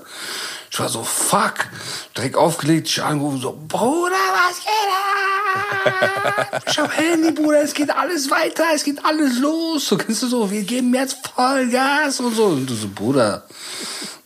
[0.70, 1.66] Ich war so, fuck.
[2.16, 4.68] Direkt aufgelegt, ich angerufen, so, Bruder, was geht
[6.54, 6.62] ab?
[6.68, 9.86] Ich hab Handy, Bruder, es geht alles weiter, es geht alles los.
[9.86, 12.46] So, kennst du so, wir geben jetzt Vollgas und so.
[12.46, 13.44] Und du so, Bruder,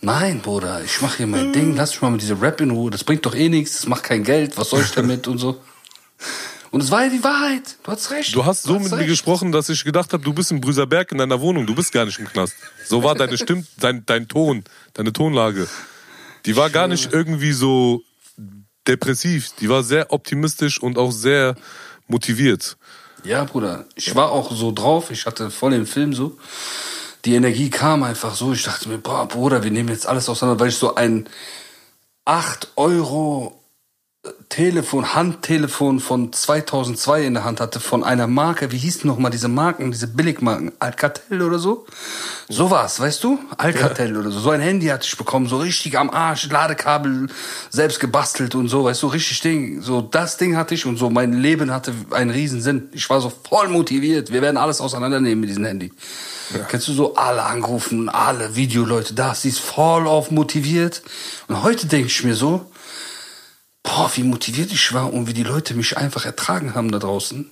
[0.03, 2.91] nein, Bruder, ich mach hier mein Ding, lass mich mal mit dieser Rap in Ruhe.
[2.91, 5.63] Das bringt doch eh nichts, das macht kein Geld, was soll ich damit und so.
[6.71, 7.77] Und es war ja die Wahrheit.
[7.85, 8.35] Du hast recht.
[8.35, 9.09] Du hast so mit mir recht.
[9.09, 11.67] gesprochen, dass ich gedacht habe, du bist in Brüserberg in deiner Wohnung.
[11.67, 12.55] Du bist gar nicht im Knast.
[12.85, 15.69] So war deine Stimme, dein, dein Ton, deine Tonlage.
[16.47, 18.03] Die war gar nicht irgendwie so
[18.87, 19.53] depressiv.
[19.61, 21.55] Die war sehr optimistisch und auch sehr
[22.07, 22.77] motiviert.
[23.25, 23.87] Ja, Bruder.
[23.95, 25.11] Ich war auch so drauf.
[25.11, 26.39] Ich hatte voll den Film so.
[27.25, 28.53] Die Energie kam einfach so.
[28.53, 31.27] Ich dachte mir, boah, Bruder, wir nehmen jetzt alles auseinander, weil ich so ein
[32.27, 33.64] 8 Euro
[34.49, 39.31] Telefon, Handtelefon von 2002 in der Hand hatte, von einer Marke, wie hießen noch mal
[39.31, 41.87] diese Marken, diese Billigmarken, Alcatel oder so?
[42.49, 43.39] So war's, weißt du?
[43.59, 44.41] Alcatel oder so.
[44.41, 47.27] So ein Handy hatte ich bekommen, so richtig am Arsch, Ladekabel
[47.69, 49.83] selbst gebastelt und so, weißt du, richtig Ding.
[49.83, 52.89] So das Ding hatte ich und so mein Leben hatte einen riesen Sinn.
[52.93, 54.33] Ich war so voll motiviert.
[54.33, 55.93] Wir werden alles auseinandernehmen mit diesem Handy.
[56.69, 61.03] Kennst du so alle angerufen, alle Videoleute da, sie ist voll auf motiviert.
[61.49, 62.67] Und heute denke ich mir so,
[63.85, 67.49] boah, wie motiviert ich war und wie die Leute mich einfach ertragen haben da draußen.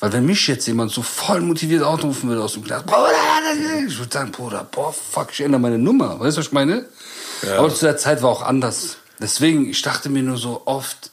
[0.00, 3.12] Weil wenn mich jetzt jemand so voll motiviert anrufen würde aus dem Glas, Bruder,
[3.86, 6.18] ich würde sagen, Bruder, boah, fuck, ich ändere meine Nummer.
[6.18, 6.86] Weißt du, was ich meine?
[7.56, 8.96] Aber zu der Zeit war auch anders.
[9.20, 11.10] Deswegen, ich dachte mir nur so oft,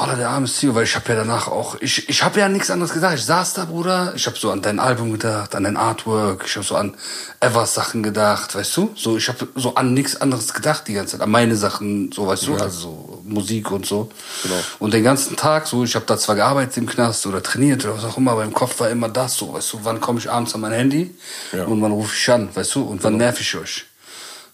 [0.00, 2.70] oh, der arme Steve, weil ich habe ja danach auch, ich, ich habe ja nichts
[2.70, 3.14] anderes gedacht.
[3.16, 6.56] Ich saß da, Bruder, ich habe so an dein Album gedacht, an dein Artwork, ich
[6.56, 6.94] habe so an
[7.40, 8.92] Evers Sachen gedacht, weißt du?
[8.96, 12.26] So, ich habe so an nichts anderes gedacht die ganze Zeit, an meine Sachen, so,
[12.26, 14.10] weißt du, also so Musik und so.
[14.42, 14.54] Genau.
[14.78, 17.96] Und den ganzen Tag, so, ich habe da zwar gearbeitet im Knast oder trainiert oder
[17.96, 20.30] was auch immer, aber im Kopf war immer das so, weißt du, wann komme ich
[20.30, 21.14] abends an mein Handy
[21.52, 21.64] Ja.
[21.64, 23.84] und wann rufe ich an, weißt du, und wann nerv ich euch.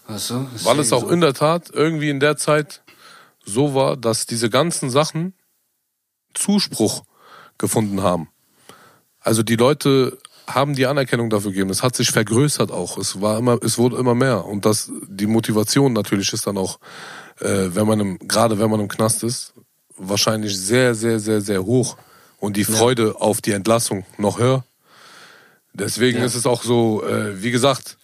[0.07, 0.47] Weißt du?
[0.63, 1.09] Weil es auch so.
[1.09, 2.81] in der Tat irgendwie in der Zeit
[3.45, 5.33] so war, dass diese ganzen Sachen
[6.37, 7.03] Zuspruch
[7.57, 8.29] gefunden haben.
[9.19, 10.17] Also die Leute
[10.47, 11.69] haben die Anerkennung dafür gegeben.
[11.69, 12.97] Es hat sich vergrößert auch.
[12.97, 14.45] Es war immer, es wurde immer mehr.
[14.45, 16.79] Und das, die Motivation natürlich ist dann auch,
[17.39, 19.53] äh, wenn man im, gerade wenn man im Knast ist,
[19.97, 21.97] wahrscheinlich sehr, sehr, sehr, sehr hoch.
[22.39, 24.63] Und die Freude auf die Entlassung noch höher.
[25.73, 26.25] Deswegen Ja.
[26.25, 27.97] ist es auch so, äh, wie gesagt,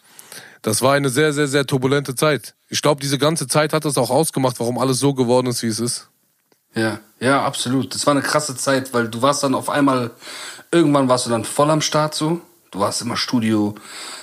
[0.61, 2.55] das war eine sehr, sehr, sehr turbulente Zeit.
[2.69, 5.67] Ich glaube, diese ganze Zeit hat es auch ausgemacht, warum alles so geworden ist, wie
[5.67, 6.09] es ist.
[6.75, 7.93] Ja, ja, absolut.
[7.93, 10.11] Das war eine krasse Zeit, weil du warst dann auf einmal,
[10.71, 12.41] irgendwann warst du dann voll am Start so.
[12.71, 13.75] Du warst immer Studio,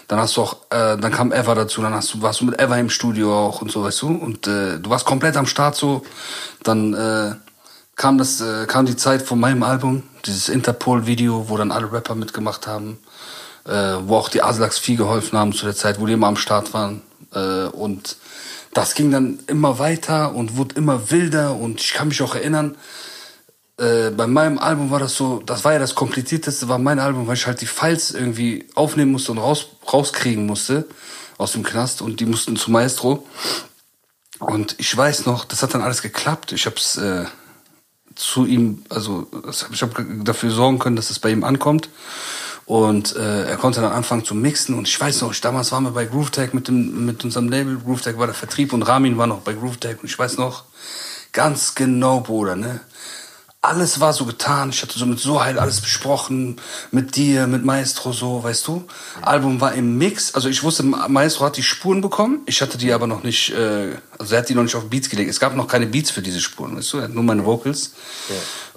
[0.09, 2.61] dann hast du auch, äh, dann kam Eva dazu, dann hast du, warst du mit
[2.61, 4.09] Eva im Studio auch und so, weißt du?
[4.09, 6.03] Und äh, du warst komplett am Start so.
[6.65, 7.37] Dann äh,
[7.95, 12.17] kam das, äh, kam die Zeit von meinem Album, dieses Interpol-Video, wo dann alle Rapper
[12.17, 12.99] mitgemacht haben,
[13.67, 16.37] äh, wo auch die Aslaks viel geholfen haben zu der Zeit, wo die immer am
[16.37, 17.03] Start waren.
[17.33, 18.17] Äh, und
[18.73, 22.77] das ging dann immer weiter und wurde immer wilder und ich kann mich auch erinnern,
[23.81, 27.27] äh, bei meinem Album war das so, das war ja das komplizierteste, war mein Album,
[27.27, 30.87] weil ich halt die Files irgendwie aufnehmen musste und raus, rauskriegen musste
[31.39, 33.27] aus dem Knast und die mussten zu Maestro.
[34.39, 36.53] Und ich weiß noch, das hat dann alles geklappt.
[36.53, 37.25] Ich hab's äh,
[38.15, 39.27] zu ihm, also
[39.73, 41.89] ich habe dafür sorgen können, dass es bei ihm ankommt.
[42.71, 44.79] Und äh, er konnte dann anfangen zu mixen.
[44.79, 47.77] Und ich weiß noch, ich, damals waren wir bei GrooveTech mit, dem, mit unserem Label.
[47.77, 50.01] GrooveTech war der Vertrieb und Ramin war noch bei GrooveTech.
[50.01, 50.63] Und ich weiß noch
[51.33, 52.79] ganz genau, Bruder, ne?
[53.63, 54.71] Alles war so getan.
[54.71, 56.57] Ich hatte so mit Soheil alles besprochen.
[56.93, 58.87] Mit dir, mit Maestro so, weißt du?
[59.21, 60.35] Album war im Mix.
[60.35, 62.41] Also ich wusste, Maestro hat die Spuren bekommen.
[62.47, 65.11] Ich hatte die aber noch nicht, äh, also er hat die noch nicht auf Beats
[65.11, 65.29] gelegt.
[65.29, 66.97] Es gab noch keine Beats für diese Spuren, weißt du?
[66.99, 67.93] Er hat nur meine Vocals.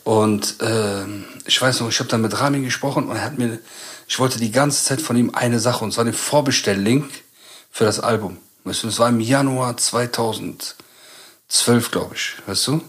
[0.03, 3.59] Und ähm, ich weiß noch, ich habe dann mit Rami gesprochen und er hat mir,
[4.05, 7.09] ich wollte die ganze Zeit von ihm eine Sache, und zwar den Vorbestelllink
[7.71, 8.38] für das Album.
[8.65, 9.77] Weißt du, das war im Januar
[11.53, 12.81] 2012, glaube ich, weißt du?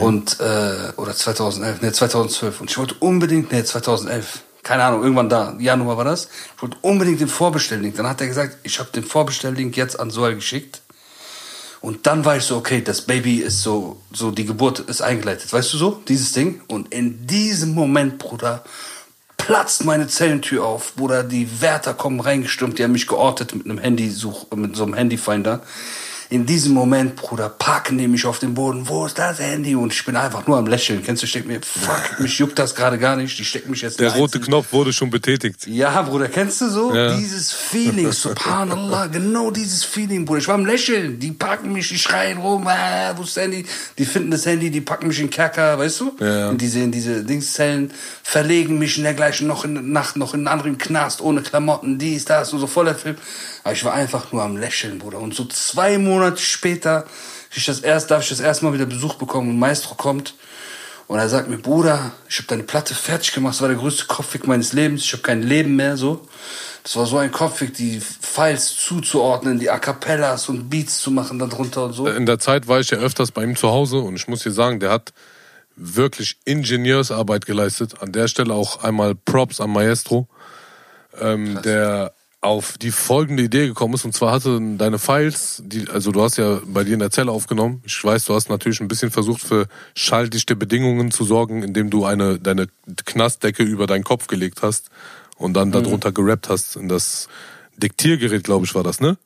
[0.00, 2.60] Und, äh, oder 2011, ne, 2012.
[2.60, 6.28] Und ich wollte unbedingt, ne, 2011, keine Ahnung, irgendwann da, Januar war das.
[6.56, 7.96] Ich wollte unbedingt den Vorbestelllink.
[7.96, 10.82] Dann hat er gesagt, ich habe den Vorbestelllink jetzt an Soel geschickt.
[11.80, 15.52] Und dann war ich so, okay, das Baby ist so, so die Geburt ist eingeleitet,
[15.52, 16.60] weißt du so, dieses Ding.
[16.68, 18.62] Und in diesem Moment, Bruder,
[19.36, 23.78] platzt meine Zellentür auf, Bruder, die Wärter kommen reingestürmt, die haben mich geortet mit einem
[23.78, 25.60] Handysuch, mit so einem Handyfinder.
[26.32, 28.88] In diesem Moment, Bruder, packen die mich auf den Boden.
[28.88, 29.74] Wo ist das Handy?
[29.74, 31.02] Und ich bin einfach nur am Lächeln.
[31.04, 33.38] Kennst du, ich denk mir, fuck, mich juckt das gerade gar nicht.
[33.38, 35.66] Die stecken mich jetzt Der rote einzelne- Knopf wurde schon betätigt.
[35.66, 36.94] ja, Bruder, kennst du so?
[36.94, 37.14] Ja.
[37.18, 40.38] Dieses Feeling, subhanallah, genau dieses Feeling, Bruder.
[40.40, 43.66] Ich war am Lächeln, die packen mich, die schreien rum, ah, wo ist das Handy?
[43.98, 46.16] Die finden das Handy, die packen mich in den Kerker, weißt du?
[46.18, 46.48] Ja.
[46.48, 50.40] In diese, in diese Dingszellen, verlegen mich in der gleichen noch in Nacht, noch in
[50.40, 53.16] einen anderen Knast, ohne Klamotten, dies, das, und so voller Film.
[53.64, 55.18] Aber ich war einfach nur am Lächeln, Bruder.
[55.18, 57.06] Und so zwei Monate später,
[57.54, 60.34] ich das erst, darf ich das erste Mal wieder Besuch bekommen und Maestro kommt.
[61.06, 63.54] Und er sagt mir, Bruder, ich habe deine Platte fertig gemacht.
[63.54, 65.02] Das war der größte Kopfweg meines Lebens.
[65.04, 66.26] Ich habe kein Leben mehr so.
[66.82, 71.38] Das war so ein Kopfweg, die Files zuzuordnen, die A cappellas und Beats zu machen
[71.38, 72.08] darunter und so.
[72.08, 74.50] In der Zeit war ich ja öfters bei ihm zu Hause und ich muss dir
[74.50, 75.12] sagen, der hat
[75.76, 78.02] wirklich Ingenieursarbeit geleistet.
[78.02, 80.28] An der Stelle auch einmal Props an Maestro,
[81.20, 82.12] ähm, der
[82.42, 84.04] auf die folgende Idee gekommen ist.
[84.04, 87.30] Und zwar hatte deine Files, die, also du hast ja bei dir in der Zelle
[87.30, 87.82] aufgenommen.
[87.86, 92.04] Ich weiß, du hast natürlich ein bisschen versucht, für schalldichte Bedingungen zu sorgen, indem du
[92.04, 92.66] eine, deine
[93.06, 94.90] Knastdecke über deinen Kopf gelegt hast
[95.36, 97.28] und dann darunter gerappt hast in das
[97.76, 99.16] Diktiergerät, glaube ich, war das, ne?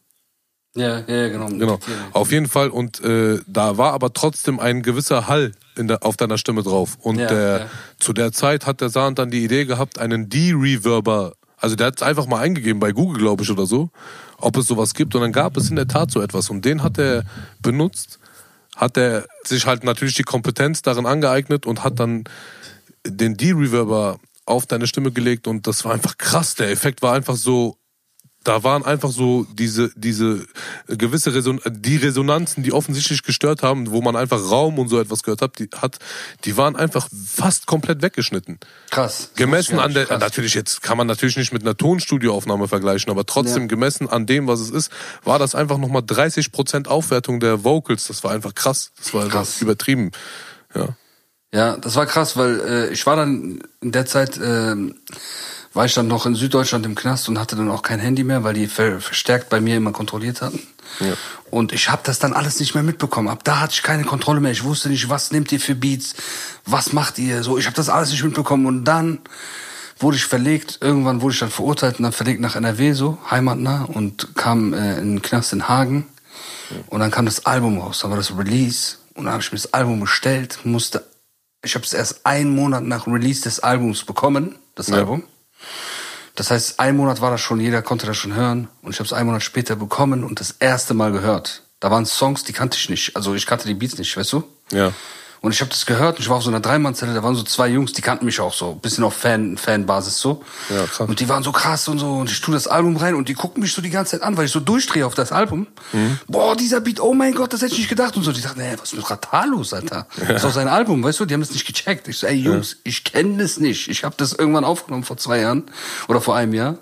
[0.75, 1.47] Ja, ja, genau.
[1.47, 1.79] Genau.
[2.13, 2.69] Auf jeden Fall.
[2.69, 6.99] Und äh, da war aber trotzdem ein gewisser Hall in der, auf deiner Stimme drauf.
[7.01, 7.67] Und Ja, der, ja.
[7.99, 11.33] zu der Zeit hat der Sahn dann die Idee gehabt, einen D-Reverber.
[11.67, 13.91] Also der hat es einfach mal eingegeben bei Google, glaube ich, oder so,
[14.39, 15.17] ob es sowas gibt.
[15.17, 16.49] Und dann gab es in der Tat so etwas.
[16.49, 17.25] Und den hat er
[17.61, 18.21] benutzt,
[18.77, 22.23] hat er sich halt natürlich die Kompetenz darin angeeignet und hat dann
[23.05, 25.49] den D-Reverber auf deine Stimme gelegt.
[25.49, 26.55] Und das war einfach krass.
[26.55, 27.79] Der Effekt war einfach so
[28.47, 30.47] da waren einfach so diese diese
[30.87, 35.23] gewisse Reson die Resonanzen, die offensichtlich gestört haben, wo man einfach Raum und so etwas
[35.23, 35.99] gehört hat, die hat,
[36.45, 38.59] die waren einfach fast komplett weggeschnitten.
[38.91, 39.31] Krass.
[39.37, 40.21] Gemessen an der Krass.
[40.21, 43.69] natürlich jetzt kann man natürlich nicht mit einer Tonstudioaufnahme vergleichen, aber trotzdem Ja.
[43.69, 44.91] gemessen an dem, was es ist,
[45.25, 48.07] war das einfach nochmal 30% Aufwertung der Vocals.
[48.07, 48.93] Das war einfach krass.
[48.99, 49.61] Das war einfach Krass.
[49.63, 50.11] übertrieben.
[50.75, 50.97] Ja.
[51.55, 54.97] Ja, das war krass, weil äh, ich war dann in der Zeit, ähm,
[55.77, 58.43] war ich dann noch in Süddeutschland im Knast und hatte dann auch kein Handy mehr,
[58.45, 60.61] weil die ver verstärkt bei mir immer kontrolliert hatten.
[61.51, 63.29] Und ich habe das dann alles nicht mehr mitbekommen.
[63.29, 64.53] Ab da hatte ich keine Kontrolle mehr.
[64.53, 66.15] Ich wusste nicht, was nehmt ihr für Beats,
[66.65, 67.43] was macht ihr.
[67.43, 68.65] So, ich habe das alles nicht mitbekommen.
[68.65, 69.21] Und dann
[69.99, 70.79] wurde ich verlegt.
[70.81, 74.99] Irgendwann wurde ich dann verurteilt und dann verlegt nach NRW, so heimatnah und kam äh,
[74.99, 76.07] in den Knast in Hagen.
[76.89, 78.01] Und dann kam das Album raus.
[78.01, 80.61] Dann war das Release und dann habe ich mir das Album bestellt.
[80.65, 81.05] Musste,
[81.63, 84.97] ich habe es erst einen Monat nach Release des Albums bekommen, das Ja.
[84.97, 85.23] Album.
[86.35, 88.69] Das heißt, ein Monat war das schon, jeder konnte das schon hören.
[88.83, 91.63] Und ich habe es einen Monat später bekommen und das erste Mal gehört.
[91.81, 93.17] Da waren Songs, die kannte ich nicht.
[93.17, 94.45] Also ich kannte die Beats nicht, weißt du?
[94.71, 94.93] Ja.
[95.41, 97.43] Und ich habe das gehört und ich war auf so einer Dreimannzelle, da waren so
[97.43, 100.43] zwei Jungs, die kannten mich auch so, bisschen auf Fan, Fanbasis so.
[100.71, 101.09] Ja, krass.
[101.09, 103.35] Und die waren so krass und so und ich tue das Album rein und die
[103.35, 105.67] gucken mich so die ganze Zeit an, weil ich so durchdrehe auf das Album.
[105.93, 106.19] Mhm.
[106.27, 108.33] Boah, dieser Beat, oh mein Gott, das hätte ich nicht gedacht und so.
[108.33, 110.07] Die dachten, ey, was ist mit Ratal los, Alter?
[110.19, 112.09] Das ist doch sein Album, weißt du, die haben das nicht gecheckt.
[112.09, 113.89] Ich so, ey Jungs, ich kenne das nicht.
[113.89, 115.65] Ich habe das irgendwann aufgenommen vor zwei Jahren
[116.09, 116.79] oder vor einem Jahr.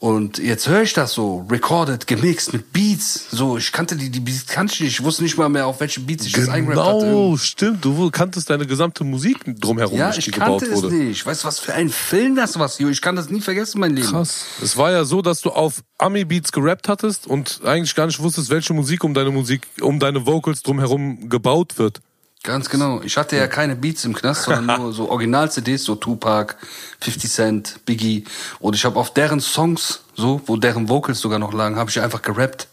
[0.00, 3.26] Und jetzt höre ich das so, recorded, gemixt mit Beats.
[3.30, 4.92] So, ich kannte die, die Beats kannte ich nicht.
[4.98, 7.04] Ich wusste nicht mal mehr, auf welche Beats ich das eingerappt hatte.
[7.04, 7.84] Genau, stimmt.
[7.84, 10.94] Du kanntest deine gesamte Musik drumherum, Ja, nicht, ich die gebaut kannte es wurde.
[10.94, 11.26] nicht.
[11.26, 12.88] Weißt du, was für ein Film das war, Jo?
[12.88, 14.08] Ich kann das nie vergessen, mein Leben.
[14.08, 14.46] Krass.
[14.62, 18.48] Es war ja so, dass du auf Ami-Beats gerappt hattest und eigentlich gar nicht wusstest,
[18.48, 22.00] welche Musik um deine Musik, um deine Vocals drumherum gebaut wird.
[22.42, 23.02] Ganz genau.
[23.02, 26.56] Ich hatte ja keine Beats im Knast, sondern nur so Original-CDs, so Tupac,
[27.00, 28.24] 50 Cent, Biggie.
[28.60, 32.00] Und ich habe auf deren Songs, so, wo deren Vocals sogar noch lagen, habe ich
[32.00, 32.68] einfach gerappt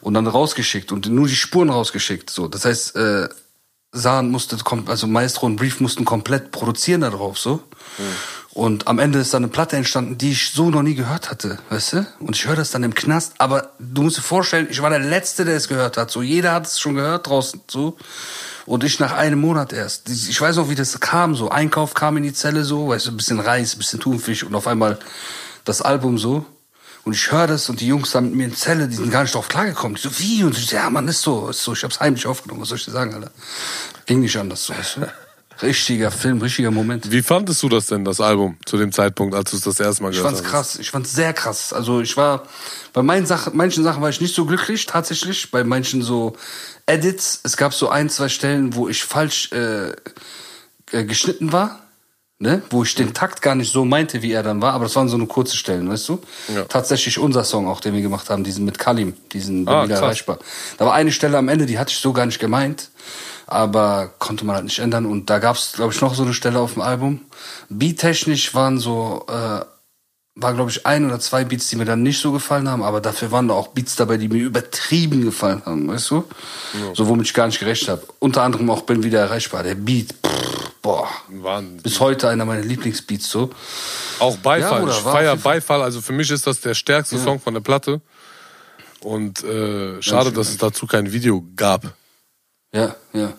[0.00, 2.30] und dann rausgeschickt und nur die Spuren rausgeschickt.
[2.30, 3.28] So, das heißt, äh,
[3.92, 7.62] Sahn musste, also Maestro und Brief mussten komplett produzieren da drauf, so.
[8.56, 11.58] Und am Ende ist dann eine Platte entstanden, die ich so noch nie gehört hatte,
[11.68, 12.06] weißt du?
[12.20, 14.98] Und ich höre das dann im Knast, aber du musst dir vorstellen, ich war der
[14.98, 16.10] Letzte, der es gehört hat.
[16.10, 17.98] So, jeder hat es schon gehört draußen, so.
[18.64, 20.08] Und ich nach einem Monat erst.
[20.08, 21.50] Ich weiß noch, wie das kam, so.
[21.50, 24.54] Einkauf kam in die Zelle, so, weißt du, ein bisschen Reis, ein bisschen Thunfisch und
[24.54, 24.98] auf einmal
[25.66, 26.46] das Album so.
[27.04, 29.20] Und ich höre das und die Jungs da mit mir in Zelle, die sind gar
[29.20, 29.96] nicht drauf klargekommen.
[29.96, 30.44] Die so, wie?
[30.44, 31.74] Und ich so, ja, Mann, ist so, ist so.
[31.74, 33.32] Ich hab's heimlich aufgenommen, was soll ich dir sagen, Alter?
[34.06, 35.25] Ging nicht anders, so, weißt du?
[35.62, 37.10] Richtiger Film, richtiger Moment.
[37.10, 40.02] Wie fandest du das denn, das Album, zu dem Zeitpunkt, als du es das erste
[40.02, 40.50] Mal Ich gehört fand's hast?
[40.50, 40.78] krass.
[40.78, 41.72] Ich fand's sehr krass.
[41.72, 42.42] Also ich war
[42.92, 45.50] bei meinen Sachen, manchen Sachen war ich nicht so glücklich tatsächlich.
[45.50, 46.34] Bei manchen so
[46.86, 47.40] Edits.
[47.42, 49.92] Es gab so ein, zwei Stellen, wo ich falsch äh,
[50.92, 51.80] äh, geschnitten war.
[52.38, 52.60] Ne?
[52.68, 55.08] Wo ich den Takt gar nicht so meinte, wie er dann war, aber das waren
[55.08, 56.20] so nur kurze Stellen, weißt du?
[56.54, 56.64] Ja.
[56.64, 60.38] Tatsächlich unser Song auch, den wir gemacht haben, diesen mit Kalim, diesen Ah, erreichbar.
[60.76, 62.90] Da war eine Stelle am Ende, die hatte ich so gar nicht gemeint,
[63.46, 65.06] aber konnte man halt nicht ändern.
[65.06, 67.20] Und da gab's, glaube ich, noch so eine Stelle auf dem Album.
[67.68, 69.64] Beat-technisch waren so, äh,
[70.38, 73.00] war, glaube ich, ein oder zwei Beats, die mir dann nicht so gefallen haben, aber
[73.00, 76.24] dafür waren da auch Beats dabei, die mir übertrieben gefallen haben, weißt du?
[76.92, 78.02] So, womit ich gar nicht gerechnet habe.
[78.18, 79.62] Unter anderem auch Bin wieder erreichbar.
[79.62, 81.08] Der Beat, pff, boah.
[81.28, 81.82] Wahnsinn.
[81.82, 83.50] Bis heute einer meiner Lieblingsbeats, so.
[84.18, 84.82] Auch Beifall.
[84.82, 85.82] Ja, ich feier Beifall.
[85.82, 88.00] Also für mich ist das der stärkste Song von der Platte.
[89.00, 91.94] Und äh, schade, dass es dazu kein Video gab.
[92.76, 93.32] Ja, ja.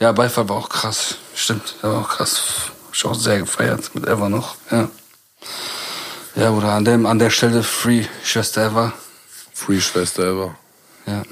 [0.00, 1.14] Ja, Beifall war auch krass.
[1.36, 2.42] Stimmt, der war auch krass.
[2.86, 4.88] Hab ich auch sehr gefeiert mit Ever noch, ja.
[6.34, 8.92] Ja, Bruder, an, dem, an der Stelle Free Schwester Ever.
[9.52, 10.56] Free Schwester ever.
[11.06, 11.22] Ja.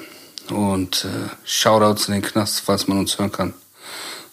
[0.54, 3.54] Und äh, Shoutouts in den Knast, falls man uns hören kann.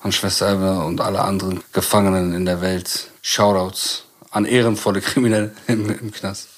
[0.02, 3.10] An Schwester Ever und alle anderen Gefangenen in der Welt.
[3.24, 6.50] Shoutouts an ehrenvolle Kriminelle im, im Knast.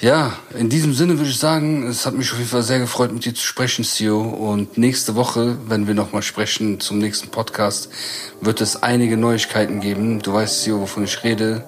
[0.00, 3.12] Ja, in diesem Sinne würde ich sagen, es hat mich auf jeden Fall sehr gefreut,
[3.12, 4.22] mit dir zu sprechen, Sio.
[4.22, 7.90] Und nächste Woche, wenn wir nochmal sprechen zum nächsten Podcast,
[8.40, 10.20] wird es einige Neuigkeiten geben.
[10.20, 11.66] Du weißt, Sio, wovon ich rede.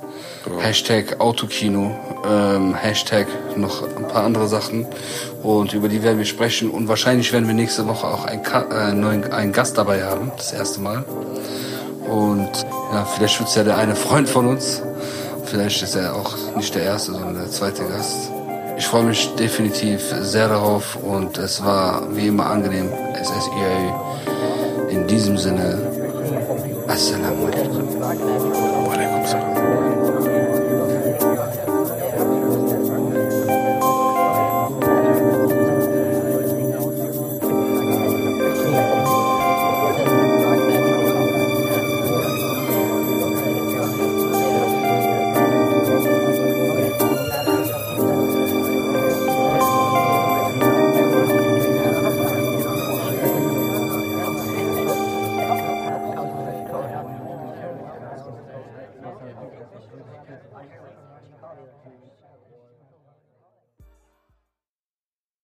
[0.61, 1.95] Hashtag Autokino,
[2.27, 3.27] ähm, Hashtag
[3.59, 4.87] noch ein paar andere Sachen.
[5.43, 6.71] Und über die werden wir sprechen.
[6.71, 10.33] Und wahrscheinlich werden wir nächste Woche auch einen, Ka äh, neuen, einen Gast dabei haben,
[10.39, 11.05] das erste Mal.
[12.09, 12.51] Und
[12.93, 14.81] ja, vielleicht wird's ja der eine Freund von uns.
[15.53, 18.31] Vielleicht ist er auch nicht der erste, sondern der zweite Gast.
[18.79, 22.89] ich freue mich definitiv sehr darauf und es war wie immer angenehm.
[23.23, 25.79] SSEA in diesem Sinne.
[26.89, 27.72] Assalamu alaikum.